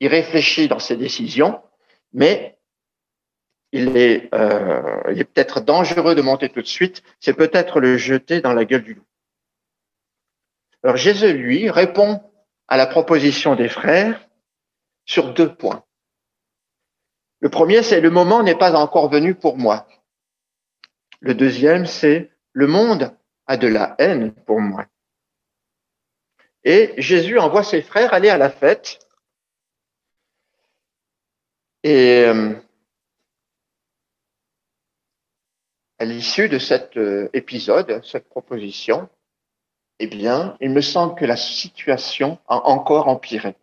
y 0.00 0.08
réfléchit 0.08 0.68
dans 0.68 0.78
ses 0.78 0.96
décisions, 0.96 1.60
mais 2.12 2.58
il 3.72 3.96
est, 3.96 4.28
euh, 4.34 5.02
il 5.10 5.18
est 5.18 5.24
peut-être 5.24 5.60
dangereux 5.60 6.14
de 6.14 6.22
monter 6.22 6.48
tout 6.48 6.60
de 6.60 6.66
suite, 6.66 7.02
c'est 7.20 7.34
peut-être 7.34 7.80
le 7.80 7.96
jeter 7.96 8.40
dans 8.40 8.52
la 8.52 8.64
gueule 8.64 8.84
du 8.84 8.94
loup. 8.94 9.06
Alors 10.82 10.96
Jésus, 10.96 11.32
lui, 11.32 11.70
répond 11.70 12.20
à 12.68 12.76
la 12.76 12.86
proposition 12.86 13.54
des 13.54 13.68
frères 13.68 14.28
sur 15.04 15.32
deux 15.32 15.54
points. 15.54 15.84
Le 17.40 17.48
premier, 17.48 17.82
c'est 17.82 18.00
le 18.00 18.10
moment 18.10 18.42
n'est 18.42 18.56
pas 18.56 18.74
encore 18.74 19.08
venu 19.08 19.34
pour 19.34 19.56
moi. 19.56 19.86
Le 21.20 21.34
deuxième, 21.34 21.86
c'est 21.86 22.30
le 22.52 22.66
monde 22.66 23.16
a 23.46 23.56
de 23.56 23.68
la 23.68 23.94
haine 23.98 24.32
pour 24.32 24.60
moi. 24.60 24.86
Et 26.64 26.94
Jésus 26.96 27.38
envoie 27.38 27.64
ses 27.64 27.82
frères 27.82 28.14
aller 28.14 28.28
à 28.28 28.38
la 28.38 28.50
fête. 28.50 28.98
Et 31.82 32.24
euh, 32.24 32.54
à 35.98 36.04
l'issue 36.04 36.48
de 36.48 36.58
cet 36.58 36.96
euh, 36.96 37.28
épisode, 37.32 38.00
cette 38.04 38.28
proposition, 38.28 39.08
eh 39.98 40.06
bien, 40.06 40.56
il 40.60 40.70
me 40.70 40.80
semble 40.80 41.16
que 41.16 41.24
la 41.24 41.36
situation 41.36 42.38
a 42.46 42.68
encore 42.68 43.08
empiré. 43.08 43.56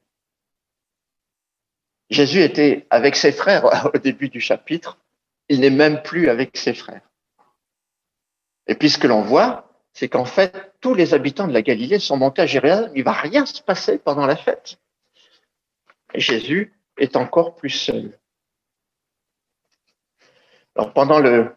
Jésus 2.10 2.42
était 2.42 2.88
avec 2.90 3.16
ses 3.16 3.32
frères 3.32 3.66
au 3.94 3.98
début 3.98 4.30
du 4.30 4.42
chapitre, 4.42 4.98
il 5.48 5.62
n'est 5.62 5.70
même 5.70 6.02
plus 6.02 6.30
avec 6.30 6.58
ses 6.58 6.74
frères. 6.74 7.10
Et 8.68 8.76
puis 8.76 8.90
ce 8.90 8.98
que 8.98 9.08
l'on 9.08 9.22
voit, 9.22 9.69
c'est 9.94 10.10
qu'en 10.10 10.26
fait, 10.26 10.74
tous 10.82 10.94
les 10.94 11.14
habitants 11.14 11.48
de 11.48 11.54
la 11.54 11.62
Galilée 11.62 12.00
sont 12.00 12.18
montés 12.18 12.42
à 12.42 12.46
Jérusalem, 12.46 12.92
il 12.96 13.04
va 13.04 13.14
rien 13.14 13.46
se 13.46 13.62
passer 13.62 13.98
pendant 13.98 14.26
la 14.26 14.36
fête. 14.36 14.80
Jésus 16.16 16.74
est 16.98 17.16
encore 17.16 17.56
plus 17.56 17.70
seul. 17.70 18.18
Alors 20.76 20.94
pendant 20.94 21.20
le, 21.20 21.56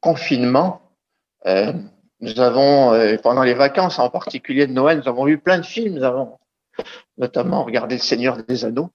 confinement, 0.00 0.82
euh, 1.46 1.72
nous 2.20 2.40
avons, 2.40 2.92
euh, 2.92 3.16
pendant 3.22 3.42
les 3.42 3.54
vacances, 3.54 3.98
en 3.98 4.10
particulier 4.10 4.66
de 4.66 4.72
Noël, 4.72 4.98
nous 4.98 5.08
avons 5.08 5.24
vu 5.24 5.38
plein 5.38 5.58
de 5.58 5.64
films. 5.64 5.94
Nous 5.94 6.04
avons 6.04 6.38
notamment 7.16 7.64
regardé 7.64 7.96
Le 7.96 8.02
Seigneur 8.02 8.42
des 8.42 8.64
Anneaux. 8.64 8.90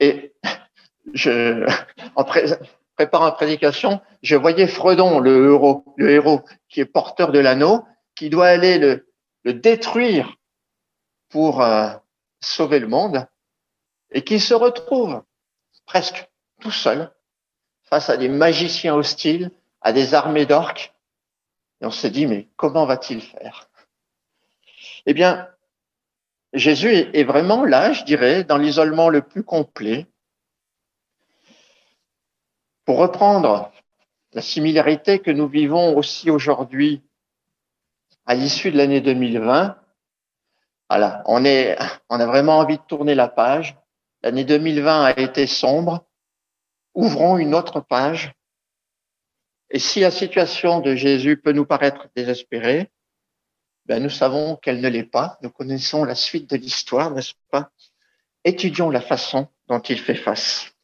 Et 0.00 0.34
je, 1.12 1.66
en 2.16 2.24
préparant 2.96 3.26
la 3.26 3.32
prédication, 3.32 4.00
je 4.22 4.36
voyais 4.36 4.66
Fredon, 4.66 5.20
le 5.20 5.52
héros, 5.52 5.84
le 5.96 6.10
héros 6.10 6.42
qui 6.68 6.80
est 6.80 6.86
porteur 6.86 7.30
de 7.30 7.38
l'anneau, 7.38 7.84
qui 8.14 8.30
doit 8.30 8.48
aller 8.48 8.78
le, 8.78 9.52
détruire 9.52 10.36
pour 11.28 11.62
euh, 11.62 11.90
sauver 12.40 12.80
le 12.80 12.88
monde, 12.88 13.26
et 14.10 14.24
qui 14.24 14.40
se 14.40 14.54
retrouve 14.54 15.22
presque 15.84 16.28
tout 16.60 16.72
seul 16.72 17.12
face 17.82 18.10
à 18.10 18.16
des 18.16 18.28
magiciens 18.28 18.94
hostiles, 18.94 19.52
à 19.82 19.92
des 19.92 20.14
armées 20.14 20.46
d'orques. 20.46 20.94
Et 21.80 21.86
on 21.86 21.90
se 21.90 22.06
dit, 22.08 22.26
mais 22.26 22.48
comment 22.56 22.86
va-t-il 22.86 23.20
faire? 23.20 23.68
Eh 25.04 25.14
bien, 25.14 25.48
Jésus 26.52 26.88
est 26.88 27.24
vraiment 27.24 27.64
là, 27.64 27.92
je 27.92 28.04
dirais, 28.04 28.42
dans 28.42 28.56
l'isolement 28.56 29.10
le 29.10 29.22
plus 29.22 29.44
complet. 29.44 30.06
Pour 32.86 32.98
reprendre 32.98 33.72
la 34.32 34.40
similarité 34.40 35.18
que 35.18 35.32
nous 35.32 35.48
vivons 35.48 35.96
aussi 35.96 36.30
aujourd'hui 36.30 37.02
à 38.26 38.36
l'issue 38.36 38.70
de 38.70 38.76
l'année 38.76 39.00
2020, 39.00 39.76
voilà, 40.88 41.24
on 41.26 41.42
on 42.08 42.20
a 42.20 42.26
vraiment 42.26 42.58
envie 42.58 42.78
de 42.78 42.82
tourner 42.84 43.16
la 43.16 43.26
page. 43.26 43.76
L'année 44.22 44.44
2020 44.44 45.04
a 45.04 45.18
été 45.18 45.48
sombre. 45.48 46.06
Ouvrons 46.94 47.38
une 47.38 47.56
autre 47.56 47.80
page. 47.80 48.32
Et 49.70 49.80
si 49.80 49.98
la 49.98 50.12
situation 50.12 50.78
de 50.78 50.94
Jésus 50.94 51.38
peut 51.38 51.52
nous 51.52 51.66
paraître 51.66 52.06
désespérée, 52.14 52.92
ben, 53.86 54.00
nous 54.00 54.10
savons 54.10 54.54
qu'elle 54.54 54.80
ne 54.80 54.88
l'est 54.88 55.02
pas. 55.02 55.38
Nous 55.42 55.50
connaissons 55.50 56.04
la 56.04 56.14
suite 56.14 56.48
de 56.48 56.56
l'histoire, 56.56 57.10
n'est-ce 57.10 57.34
pas? 57.50 57.70
Étudions 58.44 58.90
la 58.90 59.00
façon 59.00 59.48
dont 59.66 59.80
il 59.80 59.98
fait 59.98 60.14
face. 60.14 60.75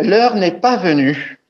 L'heure 0.00 0.36
n'est 0.36 0.60
pas 0.60 0.76
venue. 0.76 1.40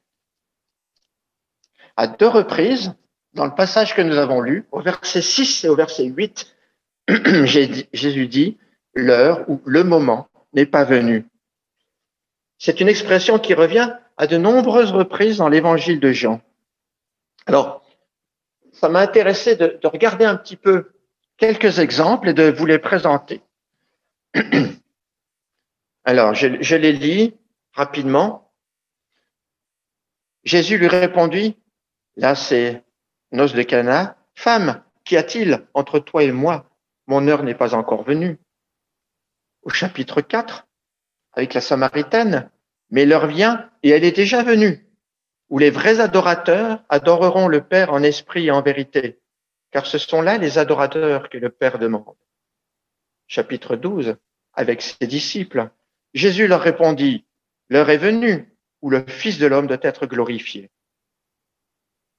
À 1.96 2.06
deux 2.06 2.28
reprises, 2.28 2.94
dans 3.34 3.44
le 3.44 3.54
passage 3.54 3.94
que 3.94 4.00
nous 4.00 4.16
avons 4.16 4.40
lu, 4.40 4.66
au 4.72 4.80
verset 4.80 5.20
6 5.20 5.64
et 5.64 5.68
au 5.68 5.76
verset 5.76 6.04
8, 6.04 6.54
Jésus 7.44 8.26
dit, 8.26 8.58
l'heure 8.94 9.48
ou 9.48 9.60
le 9.64 9.84
moment 9.84 10.28
n'est 10.54 10.66
pas 10.66 10.84
venu. 10.84 11.26
C'est 12.58 12.80
une 12.80 12.88
expression 12.88 13.38
qui 13.38 13.54
revient 13.54 13.94
à 14.16 14.26
de 14.26 14.36
nombreuses 14.36 14.92
reprises 14.92 15.38
dans 15.38 15.48
l'évangile 15.48 16.00
de 16.00 16.12
Jean. 16.12 16.40
Alors, 17.46 17.84
ça 18.72 18.88
m'a 18.88 19.00
intéressé 19.00 19.56
de, 19.56 19.78
regarder 19.84 20.24
un 20.24 20.36
petit 20.36 20.56
peu 20.56 20.90
quelques 21.36 21.78
exemples 21.78 22.30
et 22.30 22.34
de 22.34 22.50
vous 22.50 22.66
les 22.66 22.78
présenter. 22.78 23.42
Alors, 26.04 26.34
je, 26.34 26.60
je 26.60 26.76
les 26.76 26.92
lis 26.92 27.34
rapidement. 27.78 28.52
Jésus 30.42 30.78
lui 30.78 30.88
répondit, 30.88 31.56
là 32.16 32.34
c'est 32.34 32.84
noces 33.30 33.54
de 33.54 33.62
Cana, 33.62 34.16
Femme, 34.34 34.82
qu'y 35.04 35.16
a-t-il 35.16 35.64
entre 35.74 36.00
toi 36.00 36.24
et 36.24 36.32
moi? 36.32 36.68
Mon 37.06 37.28
heure 37.28 37.44
n'est 37.44 37.54
pas 37.54 37.74
encore 37.76 38.02
venue. 38.02 38.38
Au 39.62 39.70
chapitre 39.70 40.20
4, 40.20 40.66
avec 41.34 41.54
la 41.54 41.60
Samaritaine, 41.60 42.50
mais 42.90 43.06
l'heure 43.06 43.28
vient 43.28 43.70
et 43.84 43.90
elle 43.90 44.04
est 44.04 44.16
déjà 44.16 44.42
venue, 44.42 44.84
où 45.48 45.58
les 45.58 45.70
vrais 45.70 46.00
adorateurs 46.00 46.82
adoreront 46.88 47.46
le 47.46 47.62
Père 47.62 47.92
en 47.92 48.02
esprit 48.02 48.46
et 48.46 48.50
en 48.50 48.60
vérité, 48.60 49.20
car 49.70 49.86
ce 49.86 49.98
sont 49.98 50.20
là 50.20 50.36
les 50.36 50.58
adorateurs 50.58 51.28
que 51.28 51.38
le 51.38 51.50
Père 51.50 51.78
demande. 51.78 52.16
Chapitre 53.28 53.76
12, 53.76 54.16
avec 54.52 54.82
ses 54.82 55.06
disciples, 55.06 55.70
Jésus 56.12 56.48
leur 56.48 56.60
répondit, 56.60 57.24
L'heure 57.68 57.90
est 57.90 57.98
venue 57.98 58.52
où 58.82 58.90
le 58.90 59.04
Fils 59.06 59.38
de 59.38 59.46
l'homme 59.46 59.66
doit 59.66 59.78
être 59.82 60.06
glorifié. 60.06 60.70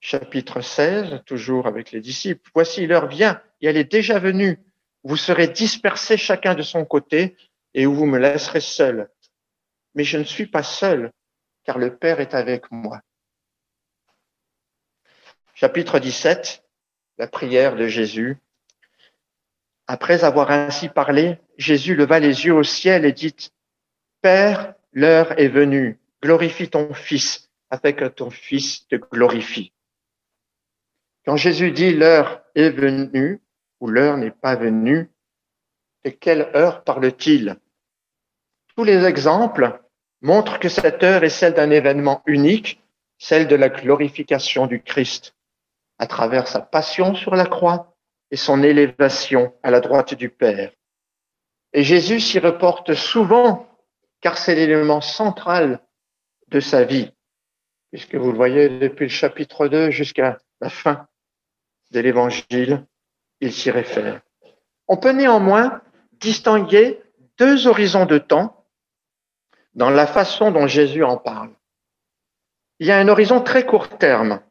Chapitre 0.02 0.62
16, 0.62 1.24
toujours 1.26 1.68
avec 1.68 1.92
les 1.92 2.02
disciples, 2.02 2.50
Voici 2.54 2.88
l'heure 2.88 3.08
vient 3.08 3.42
et 3.62 3.68
elle 3.68 3.78
est 3.78 3.92
déjà 3.92 4.20
venue. 4.20 4.60
Vous 5.04 5.18
serez 5.18 5.48
dispersés 5.48 6.18
chacun 6.18 6.56
de 6.56 6.62
son 6.62 6.86
côté 6.86 7.36
et 7.74 7.86
où 7.86 7.94
vous 7.94 8.06
me 8.06 8.18
laisserez 8.18 8.62
seul 8.62 9.10
mais 9.96 10.04
je 10.04 10.18
ne 10.18 10.24
suis 10.24 10.48
pas 10.48 10.64
seul, 10.64 11.12
car 11.64 11.78
le 11.78 11.96
Père 11.96 12.20
est 12.20 12.34
avec 12.34 12.72
moi. 12.72 13.02
Chapitre 15.54 16.00
17, 16.00 16.64
la 17.18 17.28
prière 17.28 17.76
de 17.76 17.88
Jésus. 17.88 18.38
Après 19.88 20.24
avoir 20.24 20.52
ainsi 20.52 20.88
parlé, 20.88 21.40
Jésus 21.58 21.96
leva 21.96 22.20
les 22.20 22.46
yeux 22.46 22.54
au 22.54 22.64
ciel 22.64 23.04
et 23.04 23.12
dit, 23.12 23.52
Père, 24.22 24.76
l'heure 24.94 25.40
est 25.40 25.48
venue, 25.48 26.00
glorifie 26.22 26.70
ton 26.70 26.94
Fils, 26.94 27.50
afin 27.70 27.94
que 27.94 28.06
ton 28.06 28.30
Fils 28.30 28.88
te 28.88 28.96
glorifie. 28.96 29.74
Quand 31.26 31.36
Jésus 31.36 31.72
dit 31.72 31.94
l'heure 31.94 32.42
est 32.56 32.70
venue, 32.70 33.42
ou 33.80 33.88
l'heure 33.88 34.18
n'est 34.18 34.32
pas 34.32 34.56
venue, 34.56 35.10
de 36.04 36.10
quelle 36.10 36.50
heure 36.56 36.84
parle-t-il? 36.84 37.58
Tous 38.76 38.84
les 38.84 39.06
exemples 39.06 39.82
montre 40.22 40.60
que 40.60 40.70
cette 40.70 41.04
heure 41.04 41.24
est 41.24 41.30
celle 41.30 41.54
d'un 41.54 41.72
événement 41.72 42.22
unique, 42.26 42.82
celle 43.18 43.48
de 43.48 43.56
la 43.56 43.70
glorification 43.70 44.66
du 44.68 44.82
Christ, 44.82 45.36
à 45.98 46.08
travers 46.08 46.48
sa 46.48 46.62
passion 46.62 47.14
sur 47.16 47.36
la 47.36 47.46
croix 47.46 47.96
et 48.32 48.38
son 48.38 48.64
élévation 48.64 49.54
à 49.64 49.72
la 49.72 49.82
droite 49.82 50.14
du 50.14 50.30
Père. 50.30 50.72
Et 51.74 51.84
Jésus 51.84 52.20
s'y 52.20 52.40
reporte 52.40 52.94
souvent, 52.94 53.69
car 54.22 54.38
c'est 54.38 54.56
l'élément 54.56 55.02
central 55.02 55.82
de 56.50 56.60
sa 56.60 56.84
vie, 56.84 57.12
puisque 57.92 58.16
vous 58.16 58.32
le 58.32 58.38
voyez 58.38 58.70
depuis 58.70 59.06
le 59.06 59.12
chapitre 59.12 59.68
2 59.68 59.92
jusqu'à 59.92 60.38
la 60.62 60.70
fin 60.70 61.08
de 61.92 62.00
l'Évangile, 62.00 62.86
il 63.40 63.54
s'y 63.54 63.72
réfère. 63.72 64.22
On 64.88 64.98
peut 64.98 65.12
néanmoins 65.12 65.82
distinguer 66.14 67.02
deux 67.38 67.68
horizons 67.68 68.06
de 68.06 68.18
temps 68.18 68.66
dans 69.74 69.90
la 69.90 70.08
façon 70.08 70.52
dont 70.52 70.68
Jésus 70.68 71.04
en 71.04 71.18
parle. 71.18 71.52
Il 72.80 72.88
y 72.88 72.92
a 72.92 72.98
un 72.98 73.08
horizon 73.08 73.42
très 73.42 73.66
court 73.66 73.98
terme. 73.98 74.42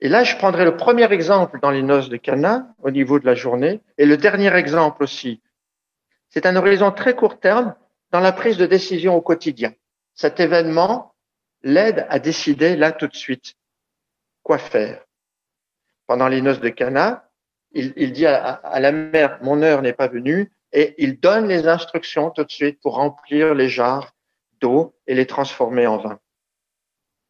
Et 0.00 0.08
là, 0.08 0.24
je 0.24 0.36
prendrai 0.36 0.64
le 0.64 0.76
premier 0.76 1.10
exemple 1.12 1.58
dans 1.60 1.70
les 1.70 1.82
noces 1.82 2.08
de 2.08 2.16
Cana 2.16 2.74
au 2.82 2.90
niveau 2.90 3.18
de 3.18 3.26
la 3.26 3.34
journée 3.34 3.80
et 3.98 4.04
le 4.04 4.16
dernier 4.16 4.54
exemple 4.54 5.02
aussi. 5.02 5.40
C'est 6.28 6.44
un 6.44 6.54
horizon 6.56 6.92
très 6.92 7.14
court 7.14 7.40
terme 7.40 7.74
dans 8.16 8.22
la 8.22 8.32
prise 8.32 8.56
de 8.56 8.64
décision 8.64 9.14
au 9.14 9.20
quotidien. 9.20 9.74
Cet 10.14 10.40
événement 10.40 11.14
l'aide 11.60 12.06
à 12.08 12.18
décider 12.18 12.74
là 12.74 12.90
tout 12.90 13.08
de 13.08 13.14
suite 13.14 13.56
quoi 14.42 14.56
faire. 14.56 15.04
Pendant 16.06 16.26
les 16.26 16.40
noces 16.40 16.60
de 16.60 16.70
Cana, 16.70 17.28
il, 17.72 18.12
dit 18.12 18.24
à, 18.24 18.54
à 18.54 18.80
la 18.80 18.90
mère, 18.90 19.38
mon 19.42 19.60
heure 19.60 19.82
n'est 19.82 19.92
pas 19.92 20.08
venue, 20.08 20.50
et 20.72 20.94
il 20.96 21.20
donne 21.20 21.46
les 21.46 21.68
instructions 21.68 22.30
tout 22.30 22.44
de 22.44 22.50
suite 22.50 22.80
pour 22.80 22.94
remplir 22.94 23.54
les 23.54 23.68
jarres 23.68 24.14
d'eau 24.62 24.96
et 25.06 25.14
les 25.14 25.26
transformer 25.26 25.86
en 25.86 25.98
vin. 25.98 26.18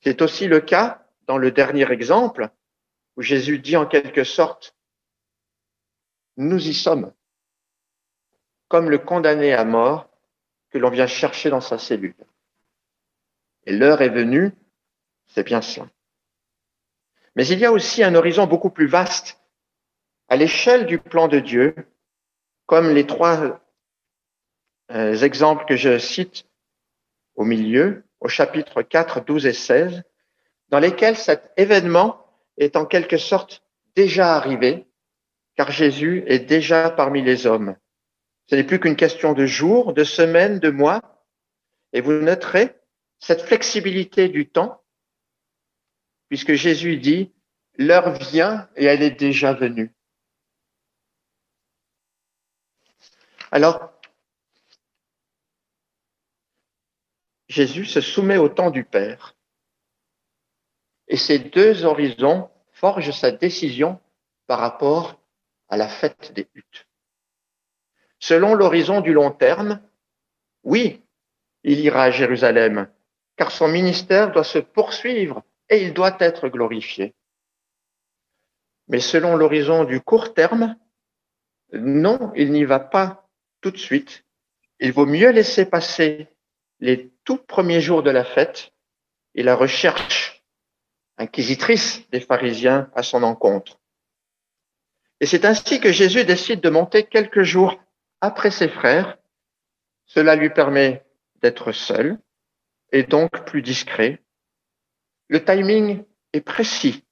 C'est 0.04 0.22
aussi 0.22 0.46
le 0.46 0.60
cas 0.60 1.04
dans 1.26 1.36
le 1.36 1.50
dernier 1.50 1.90
exemple 1.90 2.48
où 3.16 3.22
Jésus 3.22 3.58
dit 3.58 3.76
en 3.76 3.86
quelque 3.86 4.22
sorte, 4.22 4.76
nous 6.36 6.64
y 6.64 6.74
sommes, 6.74 7.12
comme 8.68 8.88
le 8.88 8.98
condamné 8.98 9.52
à 9.52 9.64
mort 9.64 10.08
que 10.70 10.78
l'on 10.78 10.90
vient 10.90 11.06
chercher 11.06 11.50
dans 11.50 11.60
sa 11.60 11.78
cellule. 11.78 12.14
Et 13.64 13.72
l'heure 13.72 14.02
est 14.02 14.08
venue, 14.08 14.52
c'est 15.26 15.44
bien 15.44 15.60
cela. 15.60 15.86
Mais 17.34 17.46
il 17.46 17.58
y 17.58 17.66
a 17.66 17.72
aussi 17.72 18.02
un 18.02 18.14
horizon 18.14 18.46
beaucoup 18.46 18.70
plus 18.70 18.86
vaste 18.86 19.38
à 20.28 20.36
l'échelle 20.36 20.86
du 20.86 20.98
plan 20.98 21.28
de 21.28 21.38
Dieu, 21.38 21.74
comme 22.66 22.90
les 22.90 23.06
trois 23.06 23.60
euh, 24.90 25.14
exemples 25.14 25.64
que 25.66 25.76
je 25.76 25.98
cite 25.98 26.46
au 27.34 27.44
milieu, 27.44 28.04
au 28.20 28.28
chapitre 28.28 28.82
4, 28.82 29.24
12 29.24 29.46
et 29.46 29.52
16, 29.52 30.02
dans 30.68 30.78
lesquels 30.78 31.16
cet 31.16 31.52
événement 31.56 32.26
est 32.56 32.76
en 32.76 32.86
quelque 32.86 33.18
sorte 33.18 33.62
déjà 33.94 34.34
arrivé, 34.34 34.86
car 35.56 35.70
Jésus 35.70 36.24
est 36.26 36.40
déjà 36.40 36.90
parmi 36.90 37.22
les 37.22 37.46
hommes. 37.46 37.76
Ce 38.48 38.54
n'est 38.54 38.64
plus 38.64 38.78
qu'une 38.78 38.96
question 38.96 39.32
de 39.32 39.46
jours, 39.46 39.92
de 39.92 40.04
semaines, 40.04 40.58
de 40.60 40.70
mois, 40.70 41.00
et 41.92 42.00
vous 42.00 42.12
noterez 42.12 42.74
cette 43.18 43.42
flexibilité 43.42 44.28
du 44.28 44.48
temps, 44.48 44.82
puisque 46.28 46.54
Jésus 46.54 46.96
dit, 46.96 47.32
l'heure 47.78 48.12
vient 48.12 48.68
et 48.76 48.84
elle 48.84 49.02
est 49.02 49.10
déjà 49.10 49.52
venue. 49.52 49.92
Alors, 53.50 53.92
Jésus 57.48 57.86
se 57.86 58.00
soumet 58.00 58.36
au 58.36 58.48
temps 58.48 58.70
du 58.70 58.84
Père. 58.84 59.36
Et 61.08 61.16
ces 61.16 61.38
deux 61.38 61.84
horizons 61.84 62.50
forgent 62.72 63.12
sa 63.12 63.30
décision 63.30 64.00
par 64.46 64.58
rapport 64.58 65.20
à 65.68 65.76
la 65.76 65.88
fête 65.88 66.32
des 66.32 66.48
huttes. 66.54 66.85
Selon 68.26 68.56
l'horizon 68.56 69.02
du 69.02 69.12
long 69.12 69.30
terme, 69.30 69.80
oui, 70.64 71.00
il 71.62 71.78
ira 71.78 72.02
à 72.02 72.10
Jérusalem, 72.10 72.90
car 73.36 73.52
son 73.52 73.68
ministère 73.68 74.32
doit 74.32 74.42
se 74.42 74.58
poursuivre 74.58 75.44
et 75.68 75.84
il 75.84 75.94
doit 75.94 76.16
être 76.18 76.48
glorifié. 76.48 77.14
Mais 78.88 78.98
selon 78.98 79.36
l'horizon 79.36 79.84
du 79.84 80.00
court 80.00 80.34
terme, 80.34 80.74
non, 81.72 82.32
il 82.34 82.50
n'y 82.50 82.64
va 82.64 82.80
pas 82.80 83.28
tout 83.60 83.70
de 83.70 83.78
suite. 83.78 84.24
Il 84.80 84.92
vaut 84.92 85.06
mieux 85.06 85.30
laisser 85.30 85.64
passer 85.64 86.26
les 86.80 87.12
tout 87.22 87.38
premiers 87.38 87.80
jours 87.80 88.02
de 88.02 88.10
la 88.10 88.24
fête 88.24 88.72
et 89.36 89.44
la 89.44 89.54
recherche 89.54 90.42
inquisitrice 91.16 92.10
des 92.10 92.20
pharisiens 92.20 92.90
à 92.96 93.04
son 93.04 93.22
encontre. 93.22 93.78
Et 95.20 95.26
c'est 95.26 95.44
ainsi 95.44 95.78
que 95.78 95.92
Jésus 95.92 96.24
décide 96.24 96.60
de 96.60 96.70
monter 96.70 97.04
quelques 97.04 97.44
jours 97.44 97.80
après 98.20 98.50
ses 98.50 98.68
frères. 98.68 99.18
Cela 100.06 100.36
lui 100.36 100.50
permet 100.50 101.04
d'être 101.42 101.72
seul 101.72 102.18
et 102.92 103.02
donc 103.02 103.44
plus 103.44 103.62
discret. 103.62 104.22
Le 105.28 105.44
timing 105.44 106.04
est 106.32 106.40
précis 106.40 107.04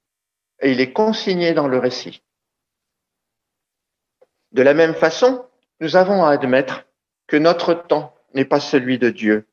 et 0.61 0.71
il 0.71 0.79
est 0.79 0.93
consigné 0.93 1.53
dans 1.53 1.67
le 1.67 1.77
récit. 1.77 2.23
De 4.51 4.61
la 4.61 4.73
même 4.73 4.95
façon, 4.95 5.45
nous 5.81 5.97
avons 5.97 6.23
à 6.23 6.31
admettre 6.31 6.85
que 7.27 7.35
notre 7.35 7.73
temps 7.73 8.15
n'est 8.33 8.45
pas 8.45 8.61
celui 8.61 8.97
de 8.97 9.09
Dieu 9.09 9.47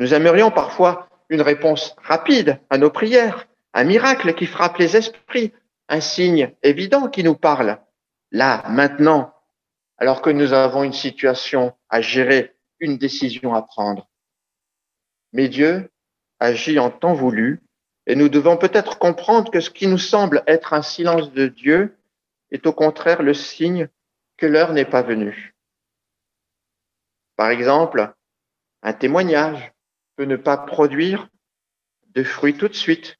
nous 0.00 0.14
aimerions 0.14 0.50
parfois 0.50 1.08
une 1.28 1.42
réponse 1.42 1.94
rapide 2.02 2.58
à 2.70 2.78
nos 2.78 2.90
prières, 2.90 3.46
un 3.74 3.84
miracle 3.84 4.34
qui 4.34 4.46
frappe 4.46 4.78
les 4.78 4.96
esprits, 4.96 5.52
un 5.90 6.00
signe 6.00 6.54
évident 6.62 7.08
qui 7.08 7.22
nous 7.22 7.36
parle. 7.36 7.78
Là, 8.32 8.64
maintenant, 8.70 9.34
alors 10.00 10.22
que 10.22 10.30
nous 10.30 10.54
avons 10.54 10.82
une 10.82 10.94
situation 10.94 11.76
à 11.90 12.00
gérer, 12.00 12.56
une 12.80 12.96
décision 12.96 13.54
à 13.54 13.62
prendre. 13.62 14.08
Mais 15.32 15.48
Dieu 15.48 15.90
agit 16.40 16.78
en 16.78 16.90
temps 16.90 17.12
voulu 17.12 17.62
et 18.06 18.16
nous 18.16 18.30
devons 18.30 18.56
peut-être 18.56 18.98
comprendre 18.98 19.52
que 19.52 19.60
ce 19.60 19.68
qui 19.68 19.86
nous 19.86 19.98
semble 19.98 20.42
être 20.46 20.72
un 20.72 20.80
silence 20.80 21.30
de 21.32 21.46
Dieu 21.46 21.98
est 22.50 22.66
au 22.66 22.72
contraire 22.72 23.22
le 23.22 23.34
signe 23.34 23.88
que 24.38 24.46
l'heure 24.46 24.72
n'est 24.72 24.86
pas 24.86 25.02
venue. 25.02 25.54
Par 27.36 27.50
exemple, 27.50 28.12
un 28.82 28.94
témoignage 28.94 29.72
peut 30.16 30.24
ne 30.24 30.36
pas 30.36 30.56
produire 30.56 31.28
de 32.14 32.24
fruits 32.24 32.56
tout 32.56 32.68
de 32.68 32.74
suite. 32.74 33.18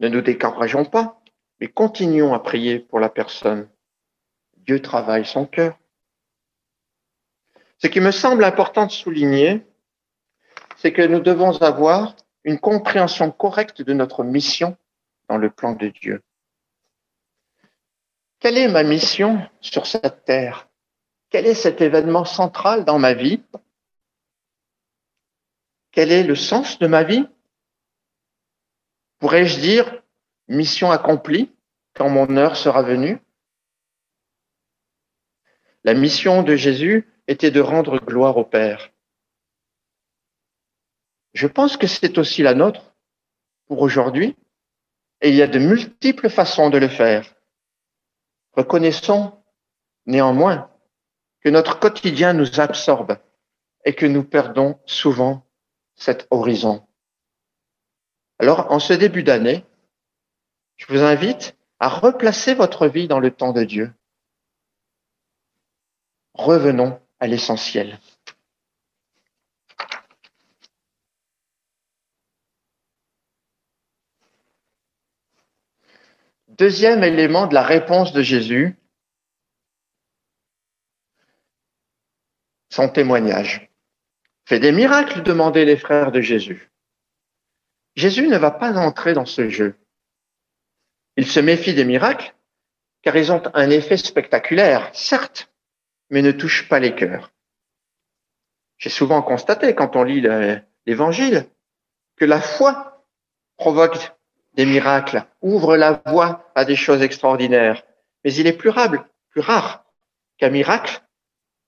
Ne 0.00 0.08
nous 0.08 0.20
décourageons 0.20 0.84
pas, 0.84 1.22
mais 1.60 1.68
continuons 1.68 2.34
à 2.34 2.40
prier 2.40 2.80
pour 2.80 2.98
la 2.98 3.08
personne. 3.08 3.68
Dieu 4.68 4.82
travaille 4.82 5.24
son 5.24 5.46
cœur. 5.46 5.78
Ce 7.78 7.86
qui 7.86 8.00
me 8.00 8.10
semble 8.10 8.44
important 8.44 8.84
de 8.84 8.90
souligner, 8.90 9.66
c'est 10.76 10.92
que 10.92 11.00
nous 11.00 11.20
devons 11.20 11.56
avoir 11.62 12.14
une 12.44 12.58
compréhension 12.58 13.30
correcte 13.30 13.80
de 13.80 13.94
notre 13.94 14.24
mission 14.24 14.76
dans 15.30 15.38
le 15.38 15.48
plan 15.48 15.72
de 15.72 15.88
Dieu. 15.88 16.22
Quelle 18.40 18.58
est 18.58 18.68
ma 18.68 18.82
mission 18.82 19.40
sur 19.62 19.86
cette 19.86 20.26
terre? 20.26 20.68
Quel 21.30 21.46
est 21.46 21.54
cet 21.54 21.80
événement 21.80 22.26
central 22.26 22.84
dans 22.84 22.98
ma 22.98 23.14
vie? 23.14 23.42
Quel 25.92 26.12
est 26.12 26.24
le 26.24 26.36
sens 26.36 26.78
de 26.78 26.86
ma 26.86 27.04
vie? 27.04 27.26
Pourrais-je 29.18 29.60
dire 29.60 30.02
mission 30.46 30.90
accomplie 30.90 31.50
quand 31.94 32.10
mon 32.10 32.36
heure 32.36 32.56
sera 32.56 32.82
venue? 32.82 33.18
La 35.88 35.94
mission 35.94 36.42
de 36.42 36.54
Jésus 36.54 37.08
était 37.28 37.50
de 37.50 37.62
rendre 37.62 37.98
gloire 37.98 38.36
au 38.36 38.44
Père. 38.44 38.90
Je 41.32 41.46
pense 41.46 41.78
que 41.78 41.86
c'est 41.86 42.18
aussi 42.18 42.42
la 42.42 42.52
nôtre 42.52 42.94
pour 43.68 43.80
aujourd'hui, 43.80 44.36
et 45.22 45.30
il 45.30 45.34
y 45.34 45.40
a 45.40 45.46
de 45.46 45.58
multiples 45.58 46.28
façons 46.28 46.68
de 46.68 46.76
le 46.76 46.88
faire. 46.88 47.34
Reconnaissons 48.52 49.32
néanmoins 50.04 50.70
que 51.40 51.48
notre 51.48 51.78
quotidien 51.78 52.34
nous 52.34 52.60
absorbe 52.60 53.16
et 53.86 53.94
que 53.94 54.04
nous 54.04 54.24
perdons 54.24 54.78
souvent 54.84 55.46
cet 55.94 56.26
horizon. 56.30 56.86
Alors, 58.38 58.70
en 58.70 58.78
ce 58.78 58.92
début 58.92 59.22
d'année, 59.22 59.64
je 60.76 60.84
vous 60.88 61.00
invite 61.00 61.56
à 61.78 61.88
replacer 61.88 62.52
votre 62.52 62.88
vie 62.88 63.08
dans 63.08 63.20
le 63.20 63.30
temps 63.30 63.54
de 63.54 63.64
Dieu. 63.64 63.90
Revenons 66.38 67.00
à 67.18 67.26
l'essentiel. 67.26 67.98
Deuxième 76.46 77.02
élément 77.02 77.48
de 77.48 77.54
la 77.54 77.62
réponse 77.62 78.12
de 78.12 78.22
Jésus, 78.22 78.76
son 82.70 82.88
témoignage. 82.88 83.68
Fait 84.46 84.60
des 84.60 84.72
miracles, 84.72 85.24
demandaient 85.24 85.64
les 85.64 85.76
frères 85.76 86.12
de 86.12 86.20
Jésus. 86.20 86.70
Jésus 87.96 88.28
ne 88.28 88.38
va 88.38 88.52
pas 88.52 88.76
entrer 88.78 89.12
dans 89.12 89.26
ce 89.26 89.48
jeu. 89.48 89.76
Il 91.16 91.26
se 91.26 91.40
méfie 91.40 91.74
des 91.74 91.84
miracles 91.84 92.32
car 93.02 93.16
ils 93.16 93.32
ont 93.32 93.42
un 93.54 93.70
effet 93.70 93.96
spectaculaire, 93.96 94.90
certes, 94.94 95.48
mais 96.10 96.22
ne 96.22 96.32
touchent 96.32 96.68
pas 96.68 96.78
les 96.78 96.94
cœurs. 96.94 97.32
J'ai 98.78 98.90
souvent 98.90 99.22
constaté 99.22 99.74
quand 99.74 99.96
on 99.96 100.04
lit 100.04 100.20
l'Évangile 100.86 101.46
que 102.16 102.24
la 102.24 102.40
foi 102.40 103.04
provoque 103.56 104.12
des 104.54 104.66
miracles, 104.66 105.24
ouvre 105.40 105.76
la 105.76 106.02
voie 106.06 106.50
à 106.54 106.64
des 106.64 106.76
choses 106.76 107.02
extraordinaires. 107.02 107.84
Mais 108.24 108.34
il 108.34 108.46
est 108.46 108.52
plus 108.52 108.70
rare, 108.70 109.06
plus 109.30 109.40
rare 109.40 109.84
qu'un 110.36 110.50
miracle 110.50 111.00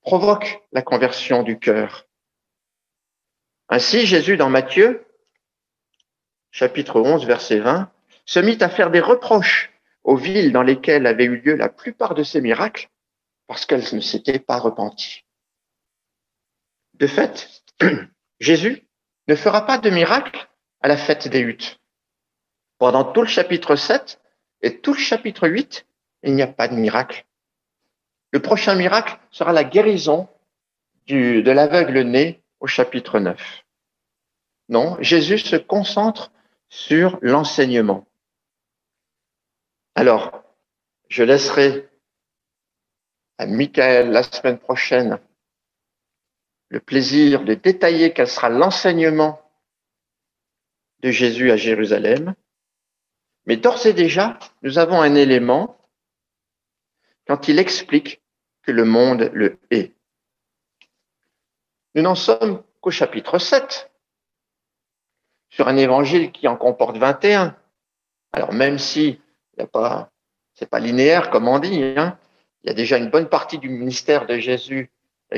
provoque 0.02 0.60
la 0.72 0.82
conversion 0.82 1.42
du 1.42 1.58
cœur. 1.58 2.06
Ainsi, 3.68 4.06
Jésus, 4.06 4.36
dans 4.36 4.50
Matthieu, 4.50 5.04
chapitre 6.50 7.00
11, 7.00 7.26
verset 7.26 7.60
20, 7.60 7.92
se 8.24 8.40
mit 8.40 8.58
à 8.60 8.68
faire 8.68 8.90
des 8.90 9.00
reproches 9.00 9.70
aux 10.02 10.16
villes 10.16 10.52
dans 10.52 10.62
lesquelles 10.62 11.06
avaient 11.06 11.24
eu 11.24 11.36
lieu 11.36 11.54
la 11.54 11.68
plupart 11.68 12.14
de 12.14 12.22
ces 12.22 12.40
miracles 12.40 12.88
parce 13.50 13.66
qu'elles 13.66 13.96
ne 13.96 14.00
s'étaient 14.00 14.38
pas 14.38 14.60
repenties. 14.60 15.24
De 16.94 17.08
fait, 17.08 17.64
Jésus 18.38 18.86
ne 19.26 19.34
fera 19.34 19.66
pas 19.66 19.76
de 19.76 19.90
miracle 19.90 20.48
à 20.80 20.86
la 20.86 20.96
fête 20.96 21.26
des 21.26 21.40
huttes. 21.40 21.80
Pendant 22.78 23.02
tout 23.02 23.22
le 23.22 23.26
chapitre 23.26 23.74
7 23.74 24.20
et 24.62 24.78
tout 24.78 24.92
le 24.92 25.00
chapitre 25.00 25.48
8, 25.48 25.84
il 26.22 26.36
n'y 26.36 26.42
a 26.42 26.46
pas 26.46 26.68
de 26.68 26.76
miracle. 26.76 27.26
Le 28.30 28.40
prochain 28.40 28.76
miracle 28.76 29.18
sera 29.32 29.52
la 29.52 29.64
guérison 29.64 30.28
de 31.08 31.50
l'aveugle 31.50 32.02
né 32.02 32.44
au 32.60 32.68
chapitre 32.68 33.18
9. 33.18 33.64
Non, 34.68 34.96
Jésus 35.00 35.38
se 35.38 35.56
concentre 35.56 36.30
sur 36.68 37.18
l'enseignement. 37.20 38.06
Alors, 39.96 40.44
je 41.08 41.24
laisserai 41.24 41.89
à 43.40 43.46
Michael 43.46 44.10
la 44.10 44.22
semaine 44.22 44.58
prochaine 44.58 45.18
le 46.68 46.78
plaisir 46.78 47.42
de 47.42 47.54
détailler 47.54 48.12
quel 48.12 48.28
sera 48.28 48.50
l'enseignement 48.50 49.40
de 51.00 51.10
Jésus 51.10 51.50
à 51.50 51.56
Jérusalem. 51.56 52.34
Mais 53.46 53.56
d'ores 53.56 53.86
et 53.86 53.94
déjà, 53.94 54.38
nous 54.60 54.76
avons 54.76 55.00
un 55.00 55.14
élément 55.14 55.78
quand 57.26 57.48
il 57.48 57.58
explique 57.58 58.20
que 58.62 58.72
le 58.72 58.84
monde 58.84 59.30
le 59.32 59.58
est. 59.70 59.94
Nous 61.94 62.02
n'en 62.02 62.14
sommes 62.14 62.62
qu'au 62.82 62.90
chapitre 62.90 63.38
7, 63.38 63.90
sur 65.48 65.66
un 65.66 65.78
évangile 65.78 66.30
qui 66.30 66.46
en 66.46 66.56
comporte 66.56 66.98
21. 66.98 67.56
Alors 68.32 68.52
même 68.52 68.78
si 68.78 69.18
ce 69.58 69.64
c'est 70.52 70.68
pas 70.68 70.78
linéaire 70.78 71.30
comme 71.30 71.48
on 71.48 71.58
dit, 71.58 71.82
hein, 71.96 72.19
il 72.62 72.68
y 72.68 72.70
a 72.70 72.74
déjà 72.74 72.98
une 72.98 73.10
bonne 73.10 73.28
partie 73.28 73.58
du 73.58 73.68
ministère 73.68 74.26
de 74.26 74.38
Jésus 74.38 74.90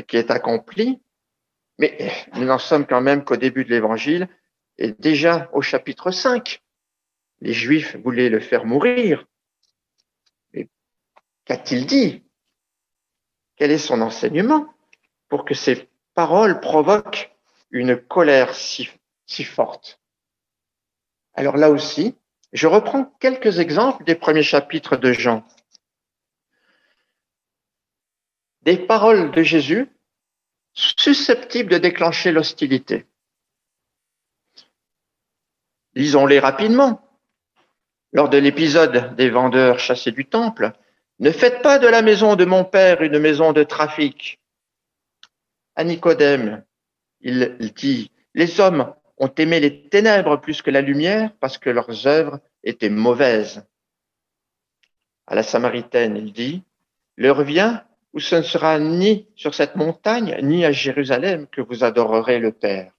qui 0.07 0.17
est 0.17 0.31
accompli, 0.31 0.99
mais 1.79 2.11
nous 2.33 2.45
n'en 2.45 2.57
sommes 2.57 2.85
quand 2.85 3.01
même 3.01 3.23
qu'au 3.23 3.37
début 3.37 3.65
de 3.65 3.69
l'évangile 3.69 4.27
et 4.77 4.91
déjà 4.91 5.49
au 5.53 5.61
chapitre 5.61 6.11
5 6.11 6.61
les 7.41 7.53
Juifs 7.53 7.97
voulaient 7.97 8.29
le 8.29 8.39
faire 8.39 8.65
mourir. 8.65 9.25
Mais 10.53 10.69
qu'a-t-il 11.45 11.85
dit? 11.85 12.23
Quel 13.57 13.71
est 13.71 13.77
son 13.77 14.01
enseignement 14.01 14.73
pour 15.27 15.45
que 15.45 15.53
ces 15.53 15.89
paroles 16.13 16.59
provoquent 16.59 17.31
une 17.69 17.97
colère 17.97 18.55
si, 18.55 18.89
si 19.25 19.43
forte? 19.43 19.99
Alors 21.33 21.57
là 21.57 21.69
aussi, 21.69 22.15
je 22.53 22.67
reprends 22.67 23.05
quelques 23.19 23.59
exemples 23.59 24.03
des 24.05 24.15
premiers 24.15 24.43
chapitres 24.43 24.95
de 24.95 25.11
Jean. 25.11 25.45
Des 28.63 28.77
paroles 28.77 29.31
de 29.31 29.43
Jésus 29.43 29.89
susceptibles 30.73 31.71
de 31.71 31.77
déclencher 31.77 32.31
l'hostilité. 32.31 33.05
Lisons-les 35.93 36.39
rapidement 36.39 37.03
lors 38.13 38.29
de 38.29 38.37
l'épisode 38.37 39.15
des 39.15 39.29
vendeurs 39.29 39.79
chassés 39.79 40.11
du 40.11 40.25
temple, 40.25 40.71
ne 41.19 41.31
faites 41.31 41.61
pas 41.61 41.79
de 41.79 41.87
la 41.87 42.01
maison 42.01 42.35
de 42.35 42.45
mon 42.45 42.63
père 42.63 43.01
une 43.01 43.19
maison 43.19 43.53
de 43.53 43.63
trafic. 43.63 44.39
À 45.75 45.83
Nicodème, 45.83 46.63
il 47.21 47.73
dit, 47.75 48.11
les 48.35 48.59
hommes 48.59 48.93
ont 49.17 49.33
aimé 49.37 49.59
les 49.59 49.89
ténèbres 49.89 50.37
plus 50.37 50.61
que 50.61 50.69
la 50.69 50.81
lumière 50.81 51.31
parce 51.39 51.57
que 51.57 51.69
leurs 51.69 52.07
œuvres 52.07 52.39
étaient 52.63 52.89
mauvaises. 52.89 53.65
À 55.25 55.35
la 55.35 55.43
Samaritaine, 55.43 56.17
il 56.17 56.31
dit, 56.31 56.63
l'heure 57.17 57.41
vient 57.41 57.83
où 58.13 58.19
ce 58.19 58.35
ne 58.35 58.41
sera 58.43 58.79
ni 58.79 59.27
sur 59.35 59.53
cette 59.53 59.75
montagne, 59.75 60.37
ni 60.43 60.65
à 60.65 60.71
Jérusalem 60.71 61.47
que 61.47 61.61
vous 61.61 61.83
adorerez 61.83 62.39
le 62.39 62.51
Père. 62.51 62.93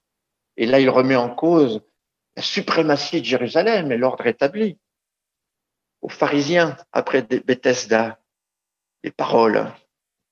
Et 0.56 0.66
là, 0.66 0.80
il 0.80 0.90
remet 0.90 1.16
en 1.16 1.30
cause 1.30 1.82
la 2.36 2.42
suprématie 2.42 3.20
de 3.20 3.26
Jérusalem 3.26 3.92
et 3.92 3.96
l'ordre 3.96 4.26
établi 4.26 4.78
aux 6.04 6.08
pharisiens 6.10 6.76
après 6.92 7.22
Bethesda, 7.22 8.20
des 9.02 9.10
paroles 9.10 9.72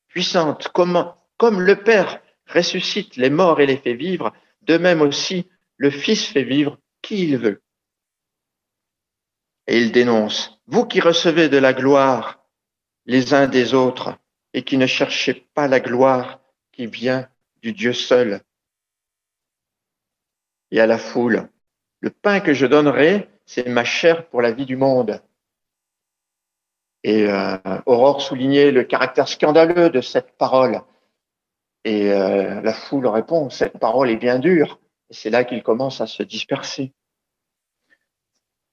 puissantes, 0.08 0.68
comme, 0.68 1.10
comme 1.38 1.62
le 1.62 1.82
Père 1.82 2.20
ressuscite 2.46 3.16
les 3.16 3.30
morts 3.30 3.60
et 3.60 3.66
les 3.66 3.78
fait 3.78 3.94
vivre, 3.94 4.34
de 4.60 4.76
même 4.76 5.00
aussi 5.00 5.48
le 5.78 5.90
Fils 5.90 6.26
fait 6.26 6.42
vivre 6.42 6.78
qui 7.00 7.24
il 7.24 7.38
veut. 7.38 7.62
Et 9.66 9.78
il 9.78 9.92
dénonce, 9.92 10.60
vous 10.66 10.86
qui 10.86 11.00
recevez 11.00 11.48
de 11.48 11.56
la 11.56 11.72
gloire 11.72 12.44
les 13.06 13.32
uns 13.32 13.46
des 13.46 13.72
autres 13.72 14.18
et 14.54 14.62
qui 14.62 14.76
ne 14.76 14.86
cherchez 14.86 15.34
pas 15.54 15.68
la 15.68 15.80
gloire 15.80 16.40
qui 16.72 16.86
vient 16.86 17.28
du 17.62 17.72
Dieu 17.72 17.92
seul. 17.92 18.40
Et 20.70 20.80
à 20.80 20.86
la 20.86 20.98
foule, 20.98 21.48
le 22.00 22.10
pain 22.10 22.40
que 22.40 22.54
je 22.54 22.66
donnerai, 22.66 23.28
c'est 23.46 23.68
ma 23.68 23.84
chair 23.84 24.26
pour 24.28 24.42
la 24.42 24.52
vie 24.52 24.66
du 24.66 24.76
monde. 24.76 25.22
Et 27.04 27.26
euh, 27.28 27.58
Aurore 27.86 28.22
soulignait 28.22 28.70
le 28.70 28.84
caractère 28.84 29.28
scandaleux 29.28 29.90
de 29.90 30.00
cette 30.00 30.36
parole. 30.38 30.82
Et 31.84 32.12
euh, 32.12 32.60
la 32.60 32.72
foule 32.72 33.06
répond, 33.06 33.50
cette 33.50 33.78
parole 33.78 34.10
est 34.10 34.16
bien 34.16 34.38
dure. 34.38 34.78
Et 35.10 35.14
c'est 35.14 35.30
là 35.30 35.44
qu'il 35.44 35.62
commence 35.62 36.00
à 36.00 36.06
se 36.06 36.22
disperser. 36.22 36.92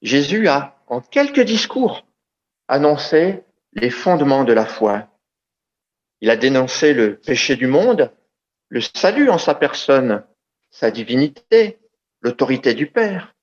Jésus 0.00 0.48
a, 0.48 0.80
en 0.86 1.00
quelques 1.00 1.42
discours, 1.42 2.06
annoncé 2.68 3.42
les 3.72 3.90
fondements 3.90 4.44
de 4.44 4.52
la 4.52 4.64
foi. 4.64 5.09
Il 6.20 6.30
a 6.30 6.36
dénoncé 6.36 6.92
le 6.92 7.16
péché 7.16 7.56
du 7.56 7.66
monde, 7.66 8.12
le 8.68 8.80
salut 8.80 9.30
en 9.30 9.38
sa 9.38 9.54
personne, 9.54 10.24
sa 10.70 10.90
divinité, 10.90 11.78
l'autorité 12.20 12.74
du 12.74 12.86
Père, 12.86 13.34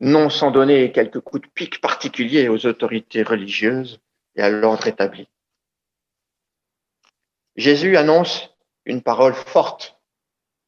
non 0.00 0.30
sans 0.30 0.50
donner 0.50 0.92
quelques 0.92 1.20
coups 1.20 1.42
de 1.42 1.52
pique 1.52 1.80
particuliers 1.80 2.48
aux 2.48 2.66
autorités 2.66 3.22
religieuses 3.22 4.00
et 4.36 4.42
à 4.42 4.50
l'ordre 4.50 4.86
établi. 4.86 5.28
Jésus 7.56 7.96
annonce 7.96 8.50
une 8.84 9.02
parole 9.02 9.34
forte, 9.34 10.00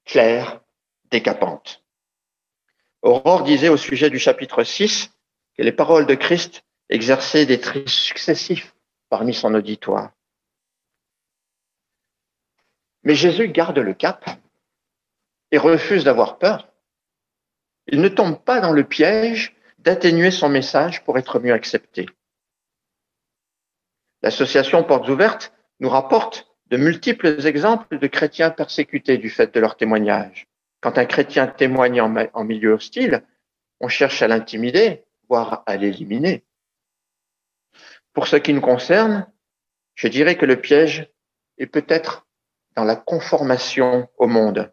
claire, 0.05 0.61
décapante. 1.11 1.83
Aurore 3.02 3.42
disait 3.42 3.68
au 3.68 3.76
sujet 3.76 4.11
du 4.11 4.18
chapitre 4.18 4.64
6 4.64 5.11
que 5.57 5.62
les 5.62 5.72
paroles 5.72 6.07
de 6.07 6.14
Christ 6.14 6.64
exerçaient 6.88 7.46
des 7.46 7.61
traits 7.61 7.88
successifs 7.88 8.74
parmi 9.09 9.35
son 9.35 9.55
auditoire. 9.55 10.12
Mais 13.06 13.14
Jésus 13.14 13.46
garde 13.46 13.78
le 13.78 13.94
cap 13.94 14.28
et 15.52 15.58
refuse 15.58 16.02
d'avoir 16.02 16.38
peur. 16.38 16.68
Il 17.86 18.00
ne 18.00 18.08
tombe 18.08 18.42
pas 18.42 18.58
dans 18.58 18.72
le 18.72 18.82
piège 18.82 19.54
d'atténuer 19.78 20.32
son 20.32 20.48
message 20.48 21.04
pour 21.04 21.16
être 21.16 21.38
mieux 21.38 21.52
accepté. 21.52 22.06
L'association 24.22 24.82
Portes 24.82 25.08
Ouvertes 25.08 25.52
nous 25.78 25.88
rapporte 25.88 26.50
de 26.66 26.76
multiples 26.76 27.46
exemples 27.46 28.00
de 28.00 28.06
chrétiens 28.08 28.50
persécutés 28.50 29.18
du 29.18 29.30
fait 29.30 29.54
de 29.54 29.60
leur 29.60 29.76
témoignage. 29.76 30.48
Quand 30.80 30.98
un 30.98 31.04
chrétien 31.04 31.46
témoigne 31.46 32.00
en, 32.00 32.44
milieu 32.44 32.72
hostile, 32.72 33.22
on 33.78 33.86
cherche 33.86 34.20
à 34.22 34.26
l'intimider, 34.26 35.04
voire 35.28 35.62
à 35.66 35.76
l'éliminer. 35.76 36.42
Pour 38.12 38.26
ce 38.26 38.34
qui 38.34 38.52
nous 38.52 38.60
concerne, 38.60 39.30
je 39.94 40.08
dirais 40.08 40.36
que 40.36 40.44
le 40.44 40.60
piège 40.60 41.08
est 41.58 41.66
peut-être 41.66 42.25
dans 42.76 42.84
la 42.84 42.96
conformation 42.96 44.08
au 44.18 44.26
monde. 44.26 44.72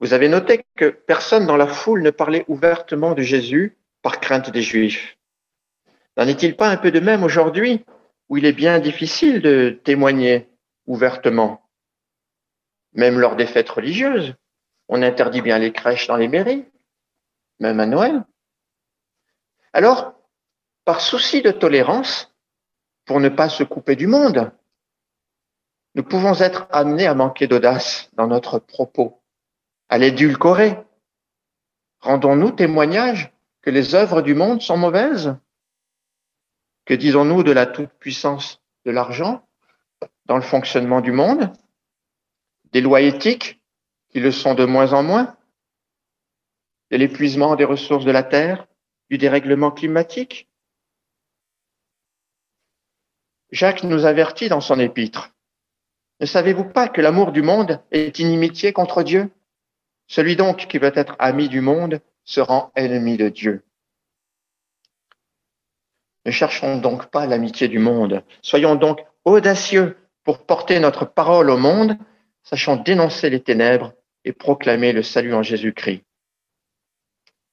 Vous 0.00 0.12
avez 0.12 0.28
noté 0.28 0.64
que 0.76 0.88
personne 0.88 1.46
dans 1.46 1.56
la 1.56 1.66
foule 1.66 2.02
ne 2.02 2.10
parlait 2.10 2.44
ouvertement 2.46 3.14
de 3.14 3.22
Jésus 3.22 3.76
par 4.00 4.20
crainte 4.20 4.50
des 4.50 4.62
Juifs. 4.62 5.18
N'en 6.16 6.28
est-il 6.28 6.56
pas 6.56 6.68
un 6.68 6.76
peu 6.76 6.92
de 6.92 7.00
même 7.00 7.24
aujourd'hui 7.24 7.84
où 8.28 8.36
il 8.36 8.44
est 8.44 8.52
bien 8.52 8.78
difficile 8.78 9.42
de 9.42 9.80
témoigner 9.82 10.48
ouvertement, 10.86 11.68
même 12.92 13.18
lors 13.18 13.36
des 13.36 13.46
fêtes 13.46 13.68
religieuses. 13.68 14.34
On 14.88 15.02
interdit 15.02 15.42
bien 15.42 15.58
les 15.58 15.72
crèches 15.72 16.06
dans 16.06 16.16
les 16.16 16.28
mairies, 16.28 16.64
même 17.58 17.80
à 17.80 17.86
Noël. 17.86 18.24
Alors, 19.72 20.14
par 20.84 21.00
souci 21.00 21.42
de 21.42 21.50
tolérance, 21.50 22.32
pour 23.04 23.20
ne 23.20 23.28
pas 23.28 23.48
se 23.48 23.64
couper 23.64 23.96
du 23.96 24.06
monde, 24.06 24.52
nous 25.98 26.04
pouvons 26.04 26.34
être 26.40 26.68
amenés 26.70 27.08
à 27.08 27.14
manquer 27.14 27.48
d'audace 27.48 28.08
dans 28.12 28.28
notre 28.28 28.60
propos, 28.60 29.20
à 29.88 29.98
l'édulcorer. 29.98 30.78
Rendons-nous 31.98 32.52
témoignage 32.52 33.32
que 33.62 33.70
les 33.70 33.96
œuvres 33.96 34.22
du 34.22 34.36
monde 34.36 34.62
sont 34.62 34.76
mauvaises? 34.76 35.34
Que 36.84 36.94
disons-nous 36.94 37.42
de 37.42 37.50
la 37.50 37.66
toute-puissance 37.66 38.62
de 38.84 38.92
l'argent 38.92 39.44
dans 40.26 40.36
le 40.36 40.42
fonctionnement 40.42 41.00
du 41.00 41.10
monde? 41.10 41.52
Des 42.70 42.80
lois 42.80 43.00
éthiques 43.00 43.60
qui 44.10 44.20
le 44.20 44.30
sont 44.30 44.54
de 44.54 44.66
moins 44.66 44.92
en 44.92 45.02
moins? 45.02 45.36
De 46.92 46.96
l'épuisement 46.96 47.56
des 47.56 47.64
ressources 47.64 48.04
de 48.04 48.12
la 48.12 48.22
Terre 48.22 48.68
Du 49.10 49.18
dérèglement 49.18 49.72
climatique? 49.72 50.48
Jacques 53.50 53.82
nous 53.82 54.04
avertit 54.04 54.48
dans 54.48 54.60
son 54.60 54.78
épître. 54.78 55.32
Ne 56.20 56.26
savez-vous 56.26 56.64
pas 56.64 56.88
que 56.88 57.00
l'amour 57.00 57.32
du 57.32 57.42
monde 57.42 57.80
est 57.92 58.18
inimitié 58.18 58.72
contre 58.72 59.02
Dieu? 59.02 59.30
Celui 60.08 60.36
donc 60.36 60.66
qui 60.66 60.78
veut 60.78 60.92
être 60.94 61.14
ami 61.18 61.48
du 61.48 61.60
monde 61.60 62.00
se 62.24 62.40
rend 62.40 62.72
ennemi 62.74 63.16
de 63.16 63.28
Dieu. 63.28 63.62
Ne 66.24 66.30
cherchons 66.30 66.78
donc 66.78 67.06
pas 67.06 67.26
l'amitié 67.26 67.68
du 67.68 67.78
monde. 67.78 68.24
Soyons 68.42 68.74
donc 68.74 69.00
audacieux 69.24 69.96
pour 70.24 70.44
porter 70.44 70.80
notre 70.80 71.04
parole 71.04 71.50
au 71.50 71.56
monde, 71.56 71.96
sachant 72.42 72.76
dénoncer 72.76 73.30
les 73.30 73.42
ténèbres 73.42 73.92
et 74.24 74.32
proclamer 74.32 74.92
le 74.92 75.02
salut 75.02 75.34
en 75.34 75.42
Jésus-Christ. 75.42 76.02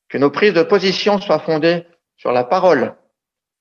Que 0.09 0.17
nos 0.17 0.31
prises 0.31 0.53
de 0.53 0.63
position 0.63 1.19
soient 1.19 1.39
fondées 1.39 1.85
sur 2.17 2.31
la 2.31 2.43
parole 2.43 2.95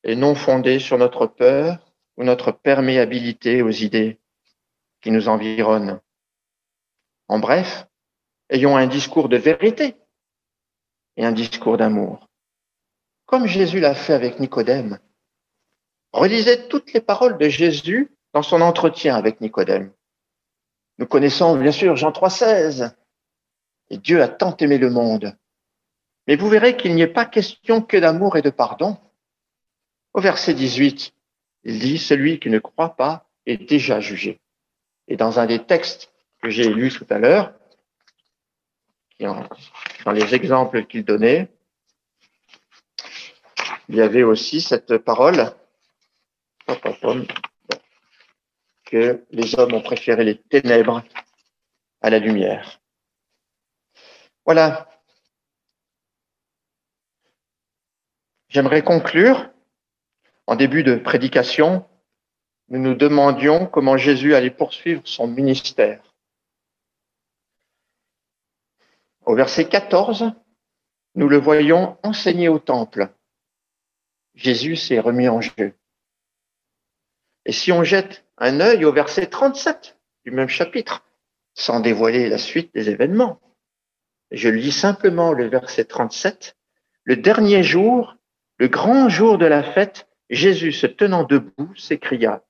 et 0.03 0.17
non 0.17 0.35
fondées 0.35 0.79
sur 0.79 0.99
notre 0.99 1.27
peur 1.27 1.79
ou 2.17 2.25
notre 2.25 2.53
perméabilité 2.53 3.63
aux 3.63 3.71
idées 3.71 4.19
qui 5.05 5.13
nous 5.13 5.29
environnent. 5.29 6.01
En 7.29 7.39
bref, 7.39 7.87
ayons 8.51 8.77
un 8.77 8.89
discours 8.89 9.29
de 9.29 9.37
vérité 9.37 9.95
et 11.17 11.25
un 11.25 11.33
discours 11.33 11.77
d'amour 11.77 12.29
comme 13.27 13.47
Jésus 13.47 13.81
l'a 13.81 13.95
fait 13.95 14.13
avec 14.13 14.39
Nicodème. 14.39 14.99
Relisez 16.13 16.69
toutes 16.69 16.93
les 16.93 17.01
paroles 17.01 17.39
de 17.39 17.49
Jésus 17.49 18.13
dans 18.33 18.43
son 18.43 18.61
entretien 18.61 19.17
avec 19.17 19.41
Nicodème. 19.41 19.93
Nous 20.99 21.07
connaissons 21.07 21.57
bien 21.57 21.73
sûr 21.73 21.97
Jean 21.97 22.11
3,16. 22.11 22.95
Et 23.91 23.99
Dieu 23.99 24.23
a 24.23 24.29
tant 24.29 24.57
aimé 24.59 24.79
le 24.79 24.91
monde. 24.91 25.37
Mais 26.27 26.37
vous 26.37 26.49
verrez 26.49 26.77
qu'il 26.77 26.95
n'y 26.95 27.03
est 27.03 27.07
pas 27.09 27.27
question 27.27 27.83
que 27.83 27.97
d'amour 27.97 28.37
et 28.37 28.43
de 28.43 28.51
pardon. 28.51 28.97
Au 30.13 30.21
verset 30.21 30.55
18, 30.55 31.13
il 31.65 31.79
dit, 31.81 31.99
celui 31.99 32.39
qui 32.39 32.51
ne 32.51 32.59
croit 32.59 32.97
pas 32.97 33.29
est 33.47 33.57
déjà 33.57 34.01
jugé. 34.01 34.41
Et 35.09 35.17
dans 35.17 35.39
un 35.39 35.47
des 35.47 35.65
textes 35.65 36.13
que 36.43 36.51
j'ai 36.51 36.69
lus 36.69 36.93
tout 36.93 37.07
à 37.11 37.19
l'heure, 37.19 37.53
dans 39.21 40.13
les 40.13 40.35
exemples 40.35 40.85
qu'il 40.87 41.05
donnait, 41.05 41.49
il 43.89 43.97
y 43.97 44.01
avait 44.01 44.23
aussi 44.23 44.61
cette 44.61 44.99
parole 44.99 45.55
que 48.85 49.25
les 49.31 49.59
hommes 49.59 49.75
ont 49.75 49.83
préféré 49.83 50.25
les 50.25 50.39
ténèbres 50.39 51.03
à 52.01 52.11
la 52.11 52.19
lumière. 52.19 52.81
Voilà. 54.45 54.89
J'aimerais 58.49 58.83
conclure. 58.83 59.51
En 60.47 60.57
début 60.57 60.83
de 60.83 60.97
prédication, 60.97 61.89
nous 62.75 62.81
nous 62.81 62.97
demandions 62.97 63.67
comment 63.67 63.97
Jésus 63.97 64.35
allait 64.35 64.51
poursuivre 64.51 65.03
son 65.05 65.29
ministère. 65.29 66.03
Au 69.25 69.37
verset 69.37 69.69
14, 69.69 70.33
nous 71.15 71.29
le 71.29 71.37
voyons 71.37 71.97
enseigner 72.03 72.49
au 72.49 72.59
temple. 72.59 73.11
Jésus 74.35 74.75
s'est 74.75 74.99
remis 74.99 75.29
en 75.29 75.41
jeu. 75.41 75.75
Et 77.45 77.53
si 77.53 77.71
on 77.71 77.85
jette 77.85 78.25
un 78.39 78.59
œil 78.59 78.85
au 78.85 78.93
verset 78.93 79.29
37 79.29 79.97
du 80.25 80.33
même 80.33 80.49
chapitre, 80.49 81.05
sans 81.55 81.79
dévoiler 81.79 82.29
la 82.29 82.39
suite 82.39 82.75
des 82.75 82.91
événements, 82.91 83.41
je 84.33 84.49
lis 84.49 84.73
simplement 84.73 85.33
le 85.33 85.47
verset 85.47 85.85
37, 85.85 86.57
le 87.05 87.15
dernier 87.15 87.63
jour, 87.63 88.17
le 88.59 88.67
grand 88.67 89.09
jour 89.09 89.39
de 89.39 89.47
la 89.47 89.63
fête, 89.63 90.09
Jésus 90.29 90.73
se 90.73 90.89
tenant 90.89 91.23
debout 91.23 91.73
s'écria, 91.77 92.43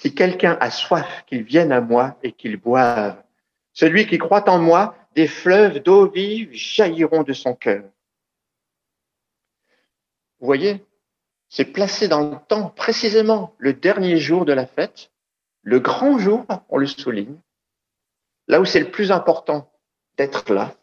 Si 0.00 0.14
quelqu'un 0.14 0.56
a 0.60 0.70
soif, 0.70 1.24
qu'il 1.26 1.42
vienne 1.42 1.72
à 1.72 1.82
moi 1.82 2.16
et 2.22 2.32
qu'il 2.32 2.56
boive. 2.56 3.22
Celui 3.74 4.06
qui 4.06 4.16
croit 4.16 4.48
en 4.48 4.58
moi, 4.58 4.96
des 5.14 5.28
fleuves 5.28 5.80
d'eau 5.80 6.08
vive 6.08 6.48
jailliront 6.54 7.22
de 7.22 7.34
son 7.34 7.54
cœur. 7.54 7.84
Vous 10.38 10.46
voyez, 10.46 10.82
c'est 11.50 11.66
placé 11.66 12.08
dans 12.08 12.30
le 12.30 12.38
temps 12.48 12.70
précisément 12.70 13.54
le 13.58 13.74
dernier 13.74 14.16
jour 14.16 14.46
de 14.46 14.54
la 14.54 14.66
fête, 14.66 15.10
le 15.60 15.80
grand 15.80 16.18
jour, 16.18 16.46
on 16.70 16.78
le 16.78 16.86
souligne, 16.86 17.38
là 18.48 18.58
où 18.58 18.64
c'est 18.64 18.80
le 18.80 18.90
plus 18.90 19.12
important 19.12 19.70
d'être 20.16 20.50
là. 20.54 20.74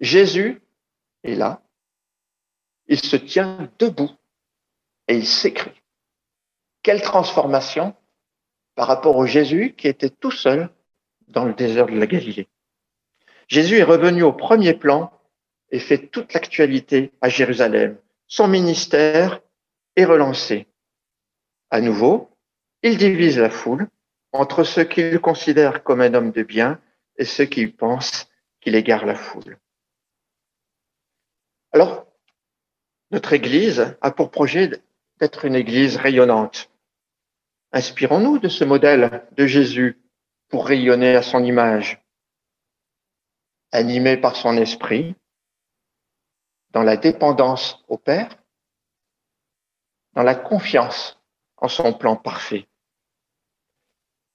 Jésus 0.00 0.62
est 1.22 1.34
là. 1.34 1.60
Il 2.86 2.98
se 2.98 3.16
tient 3.16 3.70
debout 3.78 4.10
et 5.06 5.18
il 5.18 5.26
s'écrit. 5.26 5.82
Quelle 6.82 7.02
transformation 7.02 7.94
par 8.76 8.86
rapport 8.86 9.16
au 9.16 9.26
Jésus 9.26 9.74
qui 9.76 9.88
était 9.88 10.10
tout 10.10 10.30
seul 10.30 10.70
dans 11.26 11.44
le 11.44 11.54
désert 11.54 11.86
de 11.86 11.98
la 11.98 12.06
Galilée. 12.06 12.46
Jésus 13.48 13.78
est 13.78 13.82
revenu 13.82 14.22
au 14.22 14.32
premier 14.32 14.74
plan 14.74 15.12
et 15.70 15.80
fait 15.80 15.98
toute 15.98 16.32
l'actualité 16.32 17.12
à 17.20 17.28
Jérusalem. 17.28 17.96
Son 18.28 18.46
ministère 18.46 19.40
est 19.96 20.04
relancé. 20.04 20.66
À 21.70 21.80
nouveau, 21.80 22.30
il 22.82 22.98
divise 22.98 23.38
la 23.38 23.50
foule 23.50 23.88
entre 24.32 24.62
ceux 24.62 24.84
qu'il 24.84 25.18
considère 25.20 25.82
comme 25.82 26.00
un 26.00 26.14
homme 26.14 26.30
de 26.30 26.42
bien 26.42 26.80
et 27.16 27.24
ceux 27.24 27.46
qui 27.46 27.66
pensent 27.66 28.28
qu'il 28.60 28.74
égare 28.74 29.06
la 29.06 29.14
foule. 29.14 29.58
Alors, 31.72 32.06
notre 33.10 33.32
Église 33.32 33.96
a 34.00 34.10
pour 34.10 34.30
projet 34.30 34.70
d'être 35.18 35.44
une 35.44 35.54
Église 35.54 35.96
rayonnante. 35.96 36.70
Inspirons-nous 37.72 38.38
de 38.38 38.48
ce 38.48 38.64
modèle 38.64 39.26
de 39.32 39.46
Jésus 39.46 40.00
pour 40.48 40.66
rayonner 40.66 41.16
à 41.16 41.22
son 41.22 41.42
image, 41.44 42.02
animé 43.72 44.16
par 44.16 44.36
son 44.36 44.56
esprit, 44.56 45.14
dans 46.70 46.82
la 46.82 46.96
dépendance 46.96 47.84
au 47.88 47.98
Père, 47.98 48.36
dans 50.12 50.22
la 50.22 50.34
confiance 50.34 51.20
en 51.56 51.68
son 51.68 51.92
plan 51.92 52.16
parfait. 52.16 52.68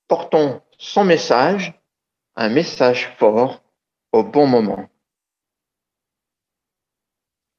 Portons 0.08 0.62
son 0.78 1.06
message, 1.06 1.80
un 2.36 2.50
message 2.50 3.16
fort, 3.18 3.64
au 4.12 4.24
bon 4.24 4.48
moment. 4.48 4.90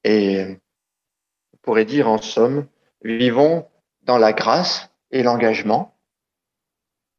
Et 0.04 0.60
on 1.54 1.56
pourrait 1.58 1.84
dire 1.84 2.08
en 2.08 2.18
somme, 2.18 2.68
vivons 3.02 3.68
dans 4.02 4.18
la 4.18 4.32
grâce 4.32 4.91
et 5.12 5.22
l'engagement 5.22 5.91